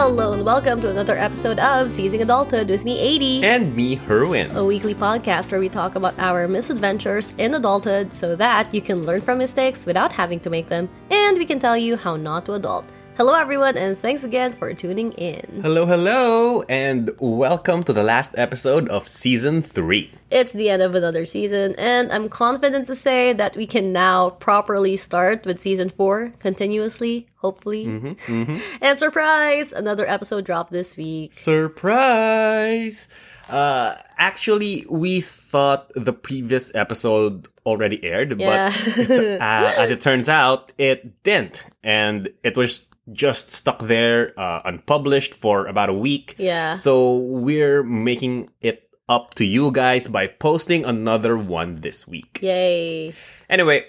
Hello 0.00 0.32
and 0.32 0.44
welcome 0.44 0.80
to 0.80 0.88
another 0.88 1.18
episode 1.18 1.58
of 1.58 1.90
Seizing 1.90 2.22
Adulthood 2.22 2.68
with 2.68 2.84
me, 2.84 3.42
AD. 3.42 3.44
And 3.44 3.74
me, 3.74 3.96
Herwin. 3.96 4.54
a 4.54 4.64
weekly 4.64 4.94
podcast 4.94 5.50
where 5.50 5.58
we 5.58 5.68
talk 5.68 5.96
about 5.96 6.16
our 6.20 6.46
misadventures 6.46 7.34
in 7.36 7.52
adulthood 7.52 8.14
so 8.14 8.36
that 8.36 8.72
you 8.72 8.80
can 8.80 9.02
learn 9.02 9.20
from 9.20 9.38
mistakes 9.38 9.86
without 9.86 10.12
having 10.12 10.38
to 10.38 10.50
make 10.50 10.68
them, 10.68 10.88
and 11.10 11.36
we 11.36 11.44
can 11.44 11.58
tell 11.58 11.76
you 11.76 11.96
how 11.96 12.14
not 12.14 12.46
to 12.46 12.52
adult. 12.52 12.84
Hello, 13.18 13.34
everyone, 13.34 13.76
and 13.76 13.96
thanks 13.98 14.22
again 14.22 14.52
for 14.52 14.72
tuning 14.74 15.10
in. 15.14 15.60
Hello, 15.62 15.86
hello, 15.86 16.62
and 16.68 17.10
welcome 17.18 17.82
to 17.82 17.92
the 17.92 18.04
last 18.04 18.32
episode 18.38 18.88
of 18.90 19.08
season 19.08 19.60
three. 19.60 20.12
It's 20.30 20.52
the 20.52 20.70
end 20.70 20.82
of 20.82 20.94
another 20.94 21.24
season, 21.24 21.74
and 21.78 22.12
I'm 22.12 22.28
confident 22.28 22.86
to 22.86 22.94
say 22.94 23.32
that 23.32 23.56
we 23.56 23.66
can 23.66 23.92
now 23.92 24.30
properly 24.30 24.96
start 24.96 25.44
with 25.46 25.58
season 25.58 25.88
four 25.90 26.32
continuously, 26.38 27.26
hopefully. 27.38 27.86
And 28.80 28.96
surprise! 28.96 29.72
Another 29.72 30.06
episode 30.06 30.44
dropped 30.44 30.70
this 30.70 30.96
week. 30.96 31.34
Surprise! 31.34 33.08
Uh, 33.48 33.96
actually, 34.16 34.86
we 34.88 35.22
thought 35.22 35.90
the 35.96 36.12
previous 36.12 36.72
episode 36.74 37.48
already 37.66 37.98
aired, 38.04 38.38
Yeah. 38.38 38.70
but 38.70 39.10
it, 39.10 39.40
uh, 39.40 39.72
as 39.76 39.90
it 39.90 40.02
turns 40.02 40.28
out, 40.28 40.70
it 40.78 41.22
didn't, 41.24 41.64
and 41.82 42.28
it 42.44 42.56
was 42.56 42.87
just 43.12 43.50
stuck 43.50 43.80
there 43.80 44.38
uh, 44.38 44.62
unpublished 44.64 45.34
for 45.34 45.66
about 45.66 45.88
a 45.88 45.94
week. 45.94 46.34
Yeah. 46.38 46.74
So 46.74 47.16
we're 47.16 47.82
making 47.82 48.50
it 48.60 48.88
up 49.08 49.34
to 49.34 49.44
you 49.44 49.72
guys 49.72 50.06
by 50.06 50.26
posting 50.26 50.84
another 50.84 51.36
one 51.36 51.76
this 51.76 52.06
week. 52.06 52.38
Yay. 52.42 53.14
Anyway, 53.48 53.86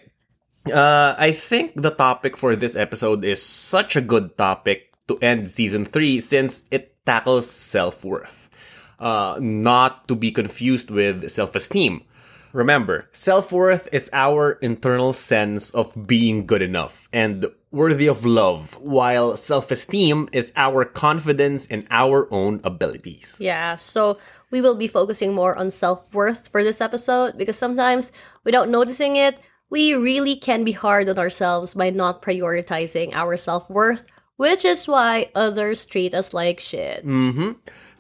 uh, 0.72 1.16
I 1.18 1.32
think 1.32 1.76
the 1.76 1.92
topic 1.92 2.38
for 2.38 2.56
this 2.56 2.76
episode 2.76 3.24
is 3.24 3.42
such 3.42 3.96
a 3.96 4.02
good 4.02 4.38
topic 4.38 4.94
to 5.08 5.20
end 5.20 5.50
season 5.50 5.84
three 5.86 6.20
since 6.20 6.66
it 6.72 6.96
tackles 7.06 7.50
self 7.50 8.06
worth. 8.06 8.50
Uh, 9.00 9.38
not 9.40 10.08
to 10.08 10.16
be 10.16 10.32
confused 10.32 10.92
with 10.92 11.30
self 11.32 11.56
esteem. 11.56 12.04
Remember, 12.54 13.08
self 13.12 13.52
worth 13.52 13.88
is 13.92 14.10
our 14.14 14.54
internal 14.62 15.14
sense 15.14 15.70
of 15.72 16.08
being 16.08 16.46
good 16.46 16.62
enough 16.62 17.08
and 17.14 17.46
worthy 17.72 18.08
of 18.08 18.26
love, 18.26 18.74
while 18.82 19.38
self 19.38 19.72
esteem 19.72 20.28
is 20.32 20.52
our 20.56 20.86
confidence 20.86 21.68
in 21.68 21.88
our 21.92 22.28
own 22.34 22.62
abilities. 22.64 23.38
Yeah, 23.40 23.76
so 23.76 24.18
we 24.52 24.62
will 24.62 24.76
be 24.76 24.88
focusing 24.88 25.34
more 25.34 25.56
on 25.56 25.70
self 25.70 26.14
worth 26.14 26.48
for 26.50 26.64
this 26.64 26.82
episode 26.82 27.38
because 27.38 27.58
sometimes, 27.58 28.12
without 28.44 28.70
noticing 28.70 29.16
it, 29.16 29.40
we 29.70 29.94
really 29.94 30.36
can 30.36 30.64
be 30.64 30.72
hard 30.72 31.08
on 31.10 31.20
ourselves 31.20 31.76
by 31.76 31.90
not 31.92 32.22
prioritizing 32.22 33.14
our 33.14 33.38
self 33.38 33.70
worth, 33.70 34.08
which 34.38 34.66
is 34.66 34.88
why 34.88 35.32
others 35.36 35.86
treat 35.86 36.14
us 36.14 36.34
like 36.34 36.60
shit. 36.60 37.06
Mm-hmm. 37.06 37.52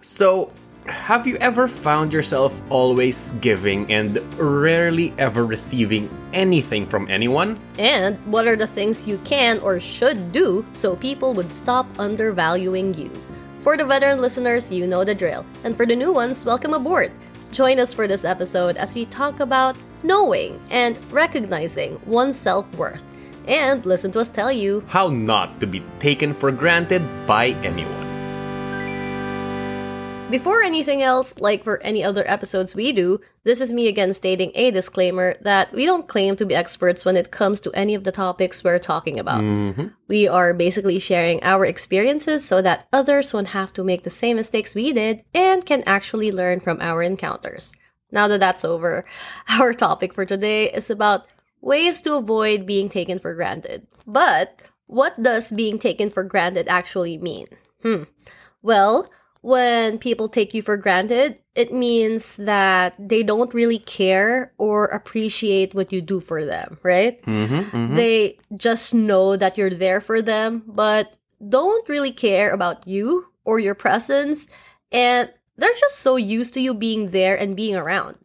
So, 0.02 0.52
have 0.90 1.26
you 1.26 1.38
ever 1.38 1.68
found 1.68 2.12
yourself 2.12 2.59
always 2.70 3.32
giving 3.42 3.92
and 3.92 4.18
rarely 4.38 5.14
ever 5.18 5.45
receiving 5.45 6.09
anything 6.34 6.86
from 6.86 7.09
anyone? 7.09 7.59
And 7.78 8.18
what 8.26 8.48
are 8.48 8.56
the 8.56 8.68
things 8.68 9.08
you 9.08 9.17
can 9.23 9.60
or 9.60 9.80
should 9.80 10.32
do 10.32 10.66
so 10.73 10.95
people 10.95 11.34
would 11.34 11.52
stop 11.52 11.88
undervaluing 11.98 12.94
you? 12.94 13.12
For 13.60 13.78
the 13.78 13.86
veteran 13.86 14.22
listeners, 14.22 14.72
you 14.72 14.88
know 14.88 15.04
the 15.04 15.16
drill. 15.16 15.45
And 15.64 15.76
for 15.76 15.86
the 15.86 15.95
new 15.95 16.12
ones, 16.12 16.45
welcome 16.45 16.73
aboard. 16.73 17.12
Join 17.52 17.80
us 17.80 17.94
for 17.94 18.08
this 18.08 18.26
episode 18.26 18.78
as 18.78 18.95
we 18.95 19.06
talk 19.06 19.40
about 19.40 19.76
knowing 20.04 20.60
and 20.72 20.98
recognizing 21.12 22.00
one's 22.06 22.38
self 22.38 22.66
worth. 22.76 23.04
And 23.48 23.86
listen 23.86 24.12
to 24.14 24.20
us 24.20 24.30
tell 24.30 24.52
you 24.52 24.84
How 24.88 25.08
not 25.08 25.60
to 25.60 25.67
be 25.67 25.84
taken 26.00 26.34
for 26.34 26.52
granted 26.52 27.02
by 27.26 27.58
anyone. 27.66 28.08
Before 30.30 30.61
anything 30.61 31.02
else, 31.02 31.39
like 31.39 31.64
for 31.64 31.81
any 31.81 32.04
other 32.04 32.23
episodes 32.27 32.76
we 32.76 32.92
do, 32.92 33.20
this 33.45 33.61
is 33.61 33.73
me 33.73 33.87
again 33.87 34.14
stating 34.14 34.52
a 34.54 34.70
disclaimer 34.70 35.36
that 35.42 35.73
we 35.73 35.86
don't 35.86 36.08
claim 36.08 36.36
to 36.36 36.45
be 36.45 36.54
experts 36.54 37.04
when 37.04 37.17
it 37.17 37.31
comes 37.31 37.59
to 37.61 37.71
any 37.73 37.95
of 37.95 38.04
the 38.04 38.11
topics 38.11 38.64
we're 38.64 38.77
talking 38.77 39.17
about. 39.17 39.42
Mm-hmm. 39.42 39.87
We 40.08 40.27
are 40.27 40.54
basically 40.54 40.99
sharing 40.99 41.42
our 41.42 41.65
experiences 41.65 42.45
so 42.45 42.61
that 42.61 42.87
others 42.93 43.33
won't 43.33 43.49
have 43.49 43.73
to 43.73 43.83
make 43.83 44.04
the 44.04 44.11
same 44.11 44.37
mistakes 44.37 44.76
we 44.76 44.93
did 44.93 45.23
and 45.33 45.65
can 45.65 45.81
actually 45.87 46.31
learn 46.31 46.59
from 46.59 46.80
our 46.80 47.02
encounters. 47.02 47.75
Now 48.11 48.27
that 48.27 48.39
that's 48.39 48.64
over, 48.64 49.05
our 49.49 49.73
topic 49.73 50.14
for 50.14 50.27
today 50.27 50.71
is 50.71 50.92
about 50.92 51.25
ways 51.59 52.02
to 52.02 52.14
avoid 52.14 52.67
being 52.67 52.87
taken 52.87 53.17
for 53.17 53.33
granted. 53.33 53.87
But 54.05 54.61
what 54.86 55.20
does 55.20 55.52
being 55.52 55.80
taken 55.80 56.11
for 56.11 56.23
granted 56.23 56.67
actually 56.67 57.17
mean? 57.17 57.48
Hmm. 57.81 58.04
Well, 58.61 59.09
when 59.42 60.00
people 60.00 60.27
take 60.27 60.54
you 60.54 60.61
for 60.61 60.76
granted, 60.77 61.39
it 61.55 61.73
means 61.73 62.38
that 62.38 62.95
they 63.00 63.23
don't 63.23 63.54
really 63.54 63.80
care 63.80 64.54
or 64.58 64.86
appreciate 64.86 65.73
what 65.73 65.92
you 65.92 66.02
do 66.02 66.20
for 66.20 66.45
them, 66.45 66.77
right? 66.83 67.22
Mm-hmm, 67.23 67.55
mm-hmm. 67.55 67.95
They 67.95 68.38
just 68.58 68.94
know 68.94 69.38
that 69.38 69.58
you're 69.58 69.70
there 69.70 70.02
for 70.02 70.22
them, 70.22 70.64
but 70.67 71.16
don't 71.48 71.88
really 71.88 72.11
care 72.11 72.52
about 72.52 72.88
you 72.88 73.28
or 73.45 73.60
your 73.60 73.76
presence, 73.76 74.49
and 74.92 75.32
they're 75.58 75.73
just 75.80 75.99
so 75.99 76.17
used 76.17 76.54
to 76.54 76.61
you 76.61 76.73
being 76.73 77.10
there 77.10 77.38
and 77.38 77.55
being 77.55 77.76
around. 77.76 78.17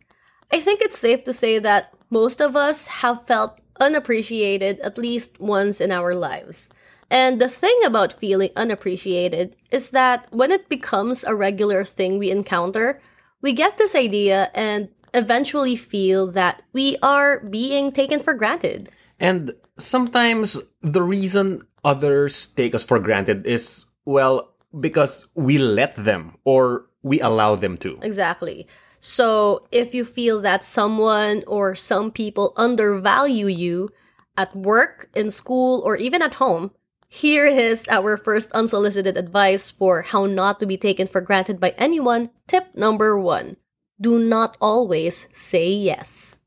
I 0.52 0.60
think 0.60 0.80
it's 0.80 0.98
safe 0.98 1.24
to 1.24 1.32
say 1.32 1.58
that 1.58 1.92
most 2.10 2.40
of 2.40 2.56
us 2.56 2.86
have 2.86 3.26
felt 3.26 3.60
unappreciated 3.80 4.78
at 4.80 4.98
least 4.98 5.40
once 5.40 5.80
in 5.80 5.90
our 5.90 6.14
lives. 6.14 6.72
And 7.10 7.40
the 7.40 7.48
thing 7.48 7.78
about 7.84 8.12
feeling 8.12 8.50
unappreciated 8.56 9.56
is 9.70 9.90
that 9.90 10.26
when 10.30 10.50
it 10.50 10.68
becomes 10.68 11.24
a 11.24 11.34
regular 11.34 11.84
thing 11.84 12.18
we 12.18 12.30
encounter, 12.30 13.00
we 13.40 13.52
get 13.52 13.76
this 13.76 13.94
idea 13.94 14.50
and 14.54 14.88
eventually 15.12 15.76
feel 15.76 16.26
that 16.28 16.62
we 16.72 16.96
are 17.02 17.40
being 17.40 17.92
taken 17.92 18.20
for 18.20 18.34
granted. 18.34 18.88
And 19.20 19.52
sometimes 19.78 20.60
the 20.80 21.02
reason 21.02 21.62
others 21.84 22.48
take 22.48 22.74
us 22.74 22.84
for 22.84 22.98
granted 22.98 23.46
is, 23.46 23.84
well, 24.04 24.50
because 24.80 25.28
we 25.34 25.58
let 25.58 25.94
them 25.94 26.36
or 26.44 26.86
we 27.02 27.20
allow 27.20 27.54
them 27.54 27.76
to. 27.78 27.98
Exactly. 28.02 28.66
So 29.00 29.66
if 29.70 29.94
you 29.94 30.04
feel 30.04 30.40
that 30.40 30.64
someone 30.64 31.44
or 31.46 31.74
some 31.74 32.10
people 32.10 32.54
undervalue 32.56 33.46
you 33.46 33.90
at 34.36 34.56
work, 34.56 35.10
in 35.14 35.30
school, 35.30 35.82
or 35.84 35.96
even 35.96 36.22
at 36.22 36.34
home, 36.34 36.72
here 37.14 37.46
is 37.46 37.86
our 37.88 38.16
first 38.16 38.50
unsolicited 38.52 39.16
advice 39.16 39.70
for 39.70 40.02
how 40.02 40.26
not 40.26 40.58
to 40.58 40.66
be 40.66 40.76
taken 40.76 41.06
for 41.06 41.20
granted 41.20 41.60
by 41.60 41.72
anyone. 41.78 42.28
Tip 42.48 42.74
number 42.74 43.16
one 43.16 43.56
do 44.00 44.18
not 44.18 44.56
always 44.60 45.28
say 45.32 45.70
yes. 45.70 46.40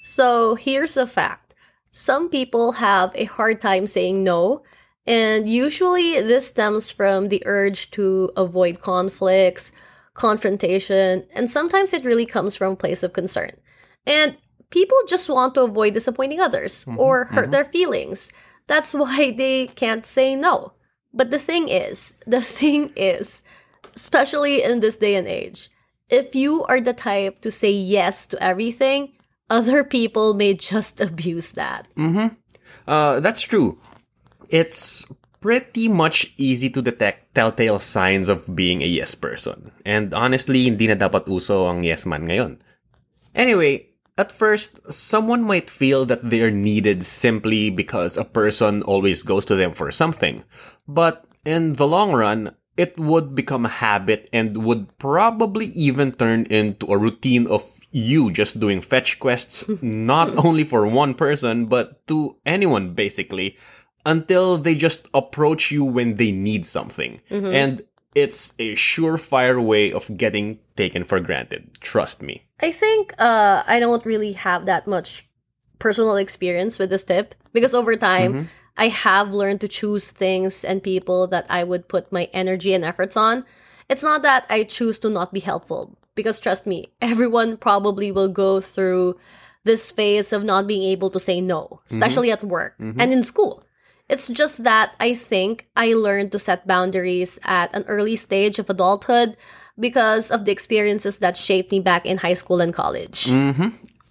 So 0.00 0.54
here's 0.54 0.96
a 0.96 1.06
fact 1.06 1.54
some 1.90 2.30
people 2.30 2.72
have 2.72 3.12
a 3.14 3.26
hard 3.26 3.60
time 3.60 3.86
saying 3.86 4.24
no, 4.24 4.62
and 5.06 5.46
usually 5.50 6.18
this 6.18 6.48
stems 6.48 6.90
from 6.90 7.28
the 7.28 7.42
urge 7.44 7.90
to 7.90 8.32
avoid 8.38 8.80
conflicts, 8.80 9.70
confrontation, 10.14 11.24
and 11.34 11.50
sometimes 11.50 11.92
it 11.92 12.06
really 12.06 12.26
comes 12.26 12.56
from 12.56 12.72
a 12.72 12.76
place 12.76 13.02
of 13.02 13.12
concern. 13.12 13.52
And 14.06 14.38
people 14.70 14.96
just 15.06 15.28
want 15.28 15.54
to 15.54 15.60
avoid 15.60 15.92
disappointing 15.92 16.40
others 16.40 16.86
mm-hmm. 16.86 16.98
or 16.98 17.26
hurt 17.26 17.42
mm-hmm. 17.42 17.50
their 17.50 17.64
feelings. 17.66 18.32
That's 18.66 18.94
why 18.94 19.30
they 19.36 19.68
can't 19.68 20.04
say 20.06 20.36
no. 20.36 20.72
But 21.12 21.30
the 21.30 21.38
thing 21.38 21.68
is, 21.68 22.18
the 22.26 22.40
thing 22.40 22.92
is, 22.96 23.44
especially 23.94 24.62
in 24.62 24.80
this 24.80 24.96
day 24.96 25.14
and 25.14 25.28
age, 25.28 25.70
if 26.08 26.34
you 26.34 26.64
are 26.64 26.80
the 26.80 26.92
type 26.92 27.40
to 27.42 27.50
say 27.50 27.72
yes 27.72 28.26
to 28.28 28.42
everything, 28.42 29.12
other 29.48 29.84
people 29.84 30.34
may 30.34 30.54
just 30.72 31.00
abuse 31.00 31.52
that. 31.52 31.86
Uh, 32.86 33.20
that's 33.20 33.42
true. 33.42 33.78
It's 34.50 35.06
pretty 35.40 35.88
much 35.88 36.32
easy 36.36 36.70
to 36.70 36.80
detect 36.80 37.34
telltale 37.34 37.78
signs 37.78 38.28
of 38.28 38.48
being 38.56 38.82
a 38.82 38.88
yes 38.88 39.14
person. 39.14 39.72
And 39.84 40.12
honestly, 40.14 40.64
hindi 40.64 40.88
na 40.88 40.96
dapat 40.96 41.28
uso 41.28 41.68
ang 41.68 41.84
yes 41.84 42.04
man 42.08 42.24
ngayon. 42.28 42.64
Anyway, 43.36 43.92
at 44.16 44.30
first, 44.30 44.92
someone 44.92 45.42
might 45.42 45.68
feel 45.68 46.06
that 46.06 46.30
they're 46.30 46.50
needed 46.50 47.02
simply 47.04 47.70
because 47.70 48.16
a 48.16 48.24
person 48.24 48.82
always 48.82 49.22
goes 49.22 49.44
to 49.46 49.56
them 49.56 49.72
for 49.72 49.90
something. 49.90 50.44
But 50.86 51.24
in 51.44 51.74
the 51.74 51.86
long 51.86 52.12
run, 52.12 52.54
it 52.76 52.98
would 52.98 53.34
become 53.34 53.64
a 53.64 53.76
habit 53.82 54.28
and 54.32 54.64
would 54.64 54.98
probably 54.98 55.66
even 55.66 56.12
turn 56.12 56.44
into 56.46 56.86
a 56.86 56.98
routine 56.98 57.46
of 57.46 57.62
you 57.90 58.30
just 58.30 58.58
doing 58.58 58.80
fetch 58.80 59.18
quests, 59.18 59.68
not 59.82 60.36
only 60.44 60.64
for 60.64 60.86
one 60.86 61.14
person, 61.14 61.66
but 61.66 62.06
to 62.08 62.36
anyone 62.44 62.94
basically, 62.94 63.56
until 64.06 64.58
they 64.58 64.74
just 64.74 65.06
approach 65.14 65.70
you 65.70 65.84
when 65.84 66.16
they 66.16 66.32
need 66.32 66.66
something. 66.66 67.20
Mm-hmm. 67.30 67.54
And 67.54 67.82
it's 68.14 68.54
a 68.58 68.74
surefire 68.74 69.64
way 69.64 69.92
of 69.92 70.16
getting 70.16 70.58
taken 70.76 71.04
for 71.04 71.20
granted. 71.20 71.70
Trust 71.80 72.22
me. 72.22 72.46
I 72.60 72.72
think 72.72 73.12
uh, 73.18 73.62
I 73.66 73.80
don't 73.80 74.04
really 74.04 74.32
have 74.32 74.66
that 74.66 74.86
much 74.86 75.28
personal 75.78 76.16
experience 76.16 76.78
with 76.78 76.90
this 76.90 77.04
tip 77.04 77.34
because 77.52 77.74
over 77.74 77.96
time, 77.96 78.32
mm-hmm. 78.32 78.46
I 78.76 78.88
have 78.88 79.32
learned 79.32 79.60
to 79.62 79.68
choose 79.68 80.10
things 80.10 80.64
and 80.64 80.82
people 80.82 81.26
that 81.28 81.46
I 81.48 81.62
would 81.62 81.88
put 81.88 82.10
my 82.10 82.28
energy 82.32 82.74
and 82.74 82.84
efforts 82.84 83.16
on. 83.16 83.44
It's 83.88 84.02
not 84.02 84.22
that 84.22 84.46
I 84.48 84.64
choose 84.64 84.98
to 85.00 85.10
not 85.10 85.32
be 85.32 85.40
helpful, 85.40 85.96
because 86.14 86.40
trust 86.40 86.66
me, 86.66 86.88
everyone 87.02 87.56
probably 87.56 88.10
will 88.10 88.28
go 88.28 88.60
through 88.60 89.18
this 89.64 89.90
phase 89.92 90.32
of 90.32 90.44
not 90.44 90.66
being 90.66 90.82
able 90.82 91.10
to 91.10 91.20
say 91.20 91.40
no, 91.40 91.62
mm-hmm. 91.62 91.94
especially 91.94 92.30
at 92.30 92.44
work 92.44 92.74
mm-hmm. 92.78 93.00
and 93.00 93.12
in 93.12 93.22
school. 93.22 93.64
It's 94.08 94.28
just 94.28 94.64
that 94.64 94.94
I 95.00 95.14
think 95.14 95.66
I 95.76 95.94
learned 95.94 96.32
to 96.32 96.38
set 96.38 96.66
boundaries 96.66 97.38
at 97.44 97.74
an 97.74 97.84
early 97.88 98.16
stage 98.16 98.58
of 98.58 98.68
adulthood 98.68 99.36
because 99.78 100.30
of 100.30 100.44
the 100.44 100.52
experiences 100.52 101.18
that 101.18 101.36
shaped 101.36 101.72
me 101.72 101.80
back 101.80 102.04
in 102.06 102.18
high 102.18 102.34
school 102.34 102.60
and 102.60 102.72
college. 102.72 103.26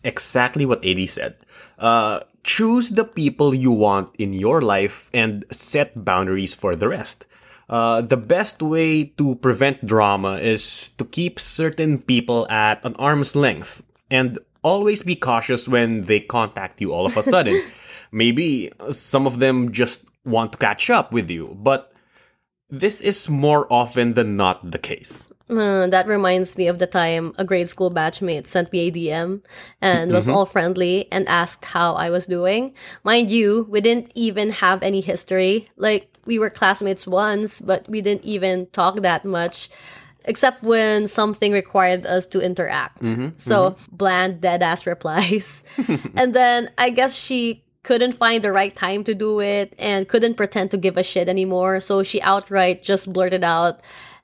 Exactly 0.04 0.66
what 0.66 0.84
AD 0.84 1.08
said. 1.10 1.36
Uh, 1.78 2.22
choose 2.44 2.90
the 2.90 3.06
people 3.06 3.54
you 3.54 3.72
want 3.72 4.14
in 4.18 4.34
your 4.34 4.62
life 4.62 5.10
and 5.14 5.46
set 5.52 6.04
boundaries 6.04 6.54
for 6.54 6.76
the 6.76 6.90
rest. 6.90 7.26
Uh, 7.70 8.02
the 8.02 8.18
best 8.18 8.62
way 8.62 9.06
to 9.06 9.36
prevent 9.36 9.86
drama 9.86 10.38
is 10.40 10.90
to 10.98 11.06
keep 11.06 11.40
certain 11.40 11.98
people 12.00 12.46
at 12.50 12.84
an 12.84 12.96
arm's 13.00 13.36
length 13.36 13.82
and 14.12 14.38
always 14.64 15.04
be 15.04 15.16
cautious 15.16 15.68
when 15.68 16.04
they 16.04 16.20
contact 16.20 16.82
you 16.82 16.92
all 16.92 17.06
of 17.06 17.16
a 17.16 17.24
sudden. 17.24 17.62
Maybe 18.14 18.72
some 18.92 19.26
of 19.26 19.40
them 19.40 19.72
just 19.72 20.06
want 20.24 20.54
to 20.54 20.58
catch 20.58 20.90
up 20.90 21.12
with 21.12 21.30
you, 21.30 21.58
but 21.60 21.92
this 22.70 23.02
is 23.02 23.28
more 23.28 23.68
often 23.74 24.14
than 24.14 24.38
not 24.38 24.72
the 24.72 24.80
case. 24.80 25.34
Uh, 25.50 25.88
that 25.88 26.08
reminds 26.08 26.58
me 26.58 26.68
of 26.68 26.80
the 26.80 26.88
time 26.88 27.34
a 27.38 27.44
grade 27.44 27.68
school 27.68 27.92
batchmate 27.92 28.48
sent 28.48 28.72
me 28.72 28.88
a 28.88 28.92
DM 28.92 29.42
and 29.82 30.12
was 30.12 30.28
mm-hmm. 30.28 30.36
all 30.36 30.46
friendly 30.46 31.12
and 31.12 31.28
asked 31.28 31.66
how 31.66 31.94
I 31.94 32.10
was 32.10 32.26
doing. 32.28 32.74
Mind 33.04 33.30
you, 33.30 33.68
we 33.70 33.82
didn't 33.82 34.12
even 34.16 34.52
have 34.52 34.82
any 34.82 35.02
history. 35.02 35.68
Like, 35.76 36.10
we 36.26 36.40
were 36.40 36.50
classmates 36.50 37.06
once, 37.06 37.60
but 37.60 37.88
we 37.90 38.02
didn't 38.02 38.24
even 38.24 38.68
talk 38.68 39.02
that 39.02 39.26
much. 39.26 39.70
Except 40.26 40.64
when 40.64 41.06
something 41.08 41.52
required 41.52 42.06
us 42.06 42.26
to 42.28 42.40
interact. 42.40 43.04
Mm-hmm. 43.04 43.36
so, 43.36 43.72
mm-hmm. 43.72 43.96
bland, 43.96 44.40
dead 44.40 44.64
ass 44.64 44.88
replies. 44.88 45.66
and 46.16 46.34
then 46.34 46.72
I 46.78 46.92
guess 46.92 47.14
she 47.14 47.64
couldn't 47.84 48.14
find 48.14 48.44
the 48.44 48.52
right 48.52 48.76
time 48.76 49.04
to 49.04 49.14
do 49.14 49.40
it 49.40 49.74
and 49.78 50.08
couldn't 50.08 50.36
pretend 50.36 50.72
to 50.72 50.78
give 50.78 50.98
a 50.98 51.04
shit 51.04 51.28
anymore. 51.30 51.80
So 51.80 52.02
she 52.04 52.22
outright 52.22 52.82
just 52.84 53.12
blurted 53.14 53.44
out 53.44 53.82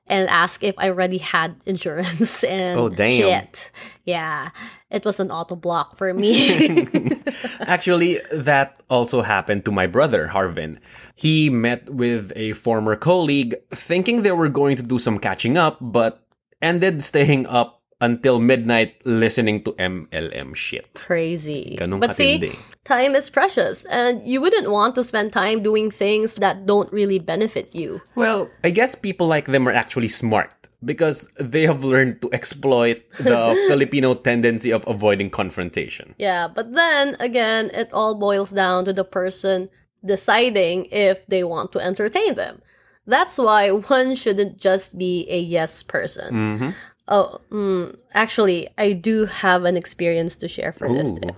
and 0.07 0.27
asked 0.29 0.63
if 0.63 0.75
I 0.77 0.89
already 0.89 1.19
had 1.19 1.55
insurance 1.65 2.43
and 2.47 2.79
Oh, 2.79 2.89
damn. 2.89 3.15
shit. 3.17 3.71
Yeah, 4.05 4.49
it 4.89 5.05
was 5.05 5.19
an 5.19 5.29
auto 5.29 5.55
block 5.55 5.95
for 5.97 6.13
me. 6.13 7.13
Actually, 7.59 8.19
that 8.33 8.81
also 8.89 9.21
happened 9.21 9.65
to 9.65 9.71
my 9.71 9.85
brother, 9.87 10.29
Harvin. 10.33 10.79
He 11.15 11.49
met 11.49 11.89
with 11.93 12.31
a 12.35 12.53
former 12.53 12.95
colleague 12.95 13.55
thinking 13.69 14.23
they 14.23 14.31
were 14.31 14.49
going 14.49 14.75
to 14.77 14.83
do 14.83 14.97
some 14.99 15.19
catching 15.19 15.57
up, 15.57 15.77
but 15.79 16.25
ended 16.61 17.03
staying 17.03 17.45
up 17.45 17.78
until 18.01 18.39
midnight 18.39 18.95
listening 19.05 19.63
to 19.63 19.73
MLM 19.73 20.55
shit. 20.55 20.93
Crazy. 20.93 21.75
Ganun 21.79 21.99
but 21.99 22.15
see, 22.15 22.55
time 22.85 23.15
is 23.15 23.29
precious 23.29 23.85
and 23.85 24.25
you 24.25 24.39
wouldn't 24.39 24.71
want 24.71 24.95
to 24.95 25.03
spend 25.03 25.33
time 25.33 25.61
doing 25.61 25.91
things 25.91 26.35
that 26.37 26.65
don't 26.65 26.91
really 26.93 27.19
benefit 27.19 27.75
you. 27.75 28.01
Well, 28.15 28.49
I 28.63 28.71
guess 28.71 28.95
people 28.95 29.27
like 29.27 29.45
them 29.45 29.67
are 29.67 29.73
actually 29.75 30.07
smart 30.07 30.51
because 30.83 31.27
they 31.39 31.63
have 31.63 31.83
learned 31.83 32.21
to 32.21 32.31
exploit 32.31 33.03
the 33.19 33.51
Filipino 33.67 34.13
tendency 34.13 34.71
of 34.71 34.87
avoiding 34.87 35.29
confrontation. 35.29 36.15
Yeah, 36.17 36.47
but 36.47 36.73
then 36.73 37.17
again, 37.19 37.69
it 37.73 37.89
all 37.91 38.15
boils 38.15 38.51
down 38.51 38.85
to 38.85 38.93
the 38.93 39.03
person 39.03 39.69
deciding 40.05 40.85
if 40.91 41.25
they 41.27 41.43
want 41.43 41.73
to 41.73 41.79
entertain 41.79 42.35
them. 42.35 42.61
That's 43.05 43.37
why 43.37 43.71
one 43.71 44.15
shouldn't 44.15 44.59
just 44.59 44.97
be 44.97 45.25
a 45.29 45.39
yes 45.39 45.81
person. 45.81 46.33
Mm-hmm. 46.33 46.69
Oh, 47.09 47.41
mm, 47.51 47.97
actually, 48.13 48.69
I 48.77 48.93
do 48.93 49.25
have 49.25 49.65
an 49.65 49.75
experience 49.75 50.35
to 50.37 50.47
share 50.47 50.71
for 50.71 50.87
this. 50.87 51.09
Ooh. 51.09 51.19
Too. 51.19 51.35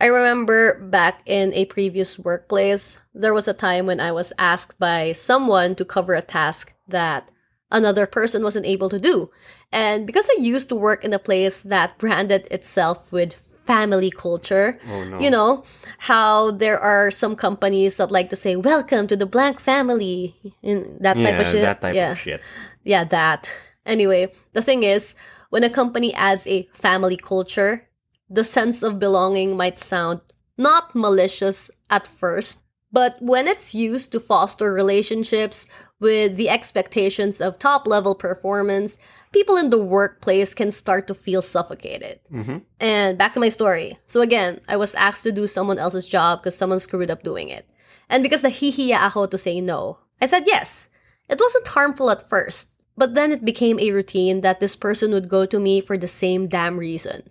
I 0.00 0.06
remember 0.06 0.80
back 0.80 1.20
in 1.26 1.52
a 1.52 1.66
previous 1.66 2.18
workplace, 2.18 3.02
there 3.14 3.34
was 3.34 3.46
a 3.46 3.52
time 3.54 3.84
when 3.86 4.00
I 4.00 4.12
was 4.12 4.32
asked 4.38 4.78
by 4.80 5.12
someone 5.12 5.74
to 5.76 5.84
cover 5.84 6.14
a 6.14 6.22
task 6.22 6.72
that 6.88 7.30
another 7.70 8.06
person 8.06 8.42
wasn't 8.42 8.66
able 8.66 8.88
to 8.88 8.98
do. 8.98 9.30
And 9.70 10.06
because 10.06 10.28
I 10.30 10.40
used 10.40 10.68
to 10.70 10.74
work 10.74 11.04
in 11.04 11.12
a 11.12 11.18
place 11.20 11.60
that 11.60 11.98
branded 11.98 12.48
itself 12.50 13.12
with 13.12 13.34
family 13.66 14.10
culture, 14.10 14.80
Oh, 14.90 15.04
no. 15.04 15.20
you 15.20 15.30
know, 15.30 15.62
how 15.98 16.50
there 16.50 16.80
are 16.80 17.10
some 17.12 17.36
companies 17.36 17.98
that 17.98 18.10
like 18.10 18.30
to 18.30 18.36
say, 18.36 18.56
Welcome 18.56 19.06
to 19.06 19.16
the 19.16 19.26
blank 19.26 19.60
family, 19.60 20.34
in 20.62 20.96
that 21.00 21.14
type 21.14 21.38
of 21.38 21.46
shit. 21.46 21.62
that 21.62 21.80
type 21.80 21.94
yeah. 21.94 22.12
of 22.12 22.18
shit. 22.18 22.40
Yeah, 22.82 23.04
that. 23.04 23.48
Anyway, 23.86 24.32
the 24.52 24.62
thing 24.62 24.82
is, 24.82 25.14
when 25.50 25.64
a 25.64 25.70
company 25.70 26.14
adds 26.14 26.46
a 26.46 26.68
family 26.72 27.16
culture, 27.16 27.88
the 28.28 28.44
sense 28.44 28.82
of 28.82 28.98
belonging 28.98 29.56
might 29.56 29.78
sound 29.80 30.20
not 30.56 30.94
malicious 30.94 31.70
at 31.88 32.06
first, 32.06 32.60
but 32.92 33.16
when 33.20 33.48
it's 33.48 33.74
used 33.74 34.12
to 34.12 34.20
foster 34.20 34.72
relationships 34.72 35.68
with 35.98 36.36
the 36.36 36.48
expectations 36.48 37.40
of 37.40 37.58
top 37.58 37.86
level 37.86 38.14
performance, 38.14 38.98
people 39.32 39.56
in 39.56 39.70
the 39.70 39.82
workplace 39.82 40.54
can 40.54 40.70
start 40.70 41.06
to 41.06 41.14
feel 41.14 41.42
suffocated. 41.42 42.20
Mm-hmm. 42.32 42.58
And 42.80 43.18
back 43.18 43.34
to 43.34 43.40
my 43.40 43.48
story. 43.48 43.98
So 44.06 44.20
again, 44.20 44.60
I 44.68 44.76
was 44.76 44.94
asked 44.94 45.22
to 45.24 45.32
do 45.32 45.46
someone 45.46 45.78
else's 45.78 46.06
job 46.06 46.40
because 46.40 46.56
someone 46.56 46.80
screwed 46.80 47.10
up 47.10 47.22
doing 47.22 47.48
it. 47.48 47.68
And 48.08 48.22
because 48.22 48.42
the 48.42 48.48
nahihiya 48.48 48.98
ako 49.06 49.26
to 49.26 49.38
say 49.38 49.60
no, 49.60 49.98
I 50.20 50.26
said 50.26 50.44
yes. 50.46 50.90
It 51.28 51.38
wasn't 51.38 51.68
harmful 51.68 52.10
at 52.10 52.28
first, 52.28 52.70
but 53.00 53.14
then 53.14 53.32
it 53.32 53.46
became 53.48 53.80
a 53.80 53.92
routine 53.92 54.42
that 54.42 54.60
this 54.60 54.76
person 54.76 55.10
would 55.12 55.32
go 55.32 55.46
to 55.46 55.58
me 55.58 55.80
for 55.80 55.96
the 55.96 56.06
same 56.06 56.48
damn 56.48 56.76
reason. 56.76 57.24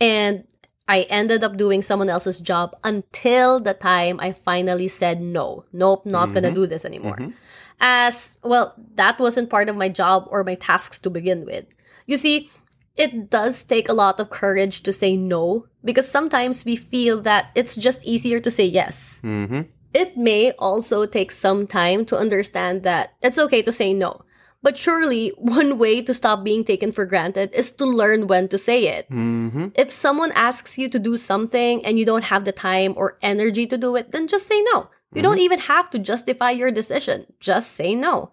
And 0.00 0.42
I 0.88 1.02
ended 1.02 1.44
up 1.44 1.56
doing 1.56 1.80
someone 1.80 2.10
else's 2.10 2.40
job 2.40 2.74
until 2.82 3.60
the 3.60 3.72
time 3.72 4.18
I 4.18 4.32
finally 4.32 4.88
said 4.88 5.22
no. 5.22 5.64
Nope, 5.72 6.04
not 6.04 6.34
gonna 6.34 6.48
mm-hmm. 6.48 6.66
do 6.66 6.66
this 6.66 6.84
anymore. 6.84 7.14
Mm-hmm. 7.14 7.38
As 7.78 8.42
well, 8.42 8.74
that 8.96 9.20
wasn't 9.20 9.48
part 9.48 9.68
of 9.68 9.76
my 9.76 9.88
job 9.88 10.26
or 10.26 10.42
my 10.42 10.56
tasks 10.56 10.98
to 10.98 11.08
begin 11.08 11.46
with. 11.46 11.66
You 12.04 12.16
see, 12.16 12.50
it 12.96 13.30
does 13.30 13.62
take 13.62 13.88
a 13.88 13.94
lot 13.94 14.18
of 14.18 14.28
courage 14.28 14.82
to 14.82 14.92
say 14.92 15.16
no 15.16 15.66
because 15.84 16.10
sometimes 16.10 16.64
we 16.64 16.74
feel 16.74 17.22
that 17.22 17.54
it's 17.54 17.76
just 17.76 18.04
easier 18.04 18.40
to 18.40 18.50
say 18.50 18.66
yes. 18.66 19.22
Mm-hmm. 19.22 19.70
It 19.94 20.16
may 20.16 20.50
also 20.58 21.06
take 21.06 21.30
some 21.30 21.68
time 21.68 22.04
to 22.06 22.18
understand 22.18 22.82
that 22.82 23.14
it's 23.22 23.38
okay 23.38 23.62
to 23.62 23.70
say 23.70 23.94
no. 23.94 24.26
But 24.62 24.76
surely, 24.76 25.30
one 25.36 25.76
way 25.76 26.02
to 26.02 26.14
stop 26.14 26.44
being 26.44 26.64
taken 26.64 26.92
for 26.92 27.04
granted 27.04 27.50
is 27.52 27.72
to 27.72 27.84
learn 27.84 28.28
when 28.28 28.48
to 28.48 28.58
say 28.58 28.86
it. 28.86 29.10
Mm-hmm. 29.10 29.74
If 29.74 29.90
someone 29.90 30.30
asks 30.32 30.78
you 30.78 30.88
to 30.88 30.98
do 30.98 31.16
something 31.16 31.84
and 31.84 31.98
you 31.98 32.06
don't 32.06 32.24
have 32.24 32.44
the 32.44 32.52
time 32.52 32.94
or 32.96 33.18
energy 33.22 33.66
to 33.66 33.76
do 33.76 33.96
it, 33.96 34.12
then 34.12 34.28
just 34.28 34.46
say 34.46 34.62
no. 34.72 34.88
You 35.14 35.20
don't 35.20 35.36
mm-hmm. 35.36 35.42
even 35.42 35.58
have 35.60 35.90
to 35.90 35.98
justify 35.98 36.52
your 36.52 36.70
decision. 36.70 37.26
Just 37.38 37.72
say 37.72 37.94
no. 37.94 38.32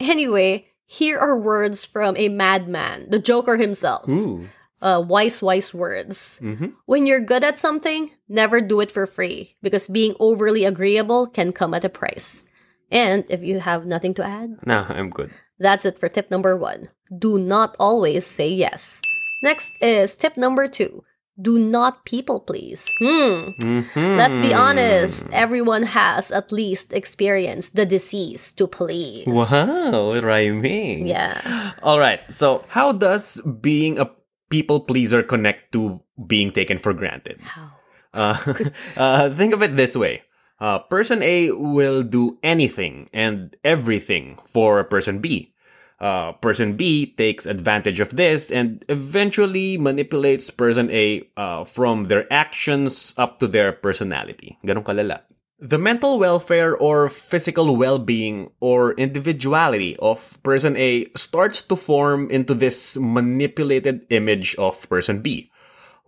Anyway, 0.00 0.66
here 0.84 1.18
are 1.18 1.38
words 1.38 1.84
from 1.84 2.16
a 2.16 2.28
madman, 2.28 3.10
the 3.10 3.18
Joker 3.18 3.56
himself. 3.56 4.08
Ooh. 4.08 4.48
Uh, 4.80 5.04
wise, 5.06 5.42
wise 5.42 5.74
words. 5.74 6.40
Mm-hmm. 6.42 6.68
When 6.86 7.06
you're 7.06 7.20
good 7.20 7.44
at 7.44 7.58
something, 7.58 8.10
never 8.28 8.60
do 8.60 8.80
it 8.80 8.90
for 8.90 9.06
free 9.06 9.56
because 9.60 9.86
being 9.86 10.14
overly 10.18 10.64
agreeable 10.64 11.26
can 11.26 11.52
come 11.52 11.74
at 11.74 11.84
a 11.84 11.88
price. 11.88 12.46
And 12.90 13.24
if 13.28 13.42
you 13.42 13.60
have 13.60 13.86
nothing 13.86 14.14
to 14.14 14.24
add, 14.24 14.58
Nah, 14.64 14.86
I'm 14.88 15.10
good. 15.10 15.30
That's 15.58 15.84
it 15.84 15.98
for 15.98 16.08
tip 16.08 16.30
number 16.30 16.56
one. 16.56 16.88
Do 17.10 17.38
not 17.38 17.76
always 17.78 18.26
say 18.26 18.48
yes. 18.48 19.00
Next 19.42 19.72
is 19.80 20.16
tip 20.16 20.36
number 20.36 20.66
two. 20.66 21.04
Do 21.40 21.58
not 21.58 22.04
people 22.04 22.40
please. 22.40 22.82
Hmm. 22.98 23.54
Let's 23.94 24.40
be 24.40 24.52
honest. 24.52 25.30
Everyone 25.30 25.84
has 25.94 26.32
at 26.32 26.50
least 26.50 26.92
experienced 26.92 27.76
the 27.76 27.86
disease 27.86 28.50
to 28.58 28.66
please. 28.66 29.26
Wow, 29.26 30.18
rhyming. 30.18 31.06
Yeah. 31.06 31.74
All 31.80 32.00
right. 32.00 32.18
So, 32.26 32.66
how 32.74 32.90
does 32.90 33.40
being 33.62 34.00
a 34.00 34.10
people 34.50 34.80
pleaser 34.80 35.22
connect 35.22 35.70
to 35.78 36.02
being 36.26 36.50
taken 36.50 36.76
for 36.76 36.92
granted? 36.92 37.38
How? 37.40 37.70
Uh, 38.12 38.34
uh, 38.96 39.30
think 39.30 39.54
of 39.54 39.62
it 39.62 39.76
this 39.76 39.94
way. 39.94 40.22
Uh, 40.60 40.78
person 40.78 41.22
A 41.22 41.52
will 41.52 42.02
do 42.02 42.38
anything 42.42 43.08
and 43.12 43.56
everything 43.64 44.38
for 44.44 44.82
person 44.84 45.20
B. 45.20 45.54
Uh, 46.00 46.32
person 46.38 46.76
B 46.76 47.06
takes 47.06 47.46
advantage 47.46 47.98
of 47.98 48.14
this 48.14 48.50
and 48.50 48.84
eventually 48.88 49.78
manipulates 49.78 50.50
person 50.50 50.90
A 50.90 51.26
uh, 51.36 51.64
from 51.64 52.04
their 52.04 52.30
actions 52.32 53.14
up 53.16 53.38
to 53.40 53.46
their 53.46 53.72
personality. 53.72 54.58
Ganun 54.66 54.84
kalala. 54.84 55.22
The 55.58 55.78
mental 55.78 56.20
welfare 56.20 56.76
or 56.76 57.08
physical 57.08 57.74
well-being 57.74 58.50
or 58.60 58.94
individuality 58.94 59.96
of 59.98 60.38
person 60.44 60.76
A 60.76 61.06
starts 61.16 61.62
to 61.66 61.74
form 61.74 62.30
into 62.30 62.54
this 62.54 62.96
manipulated 62.96 64.06
image 64.10 64.54
of 64.54 64.88
person 64.88 65.18
B 65.18 65.50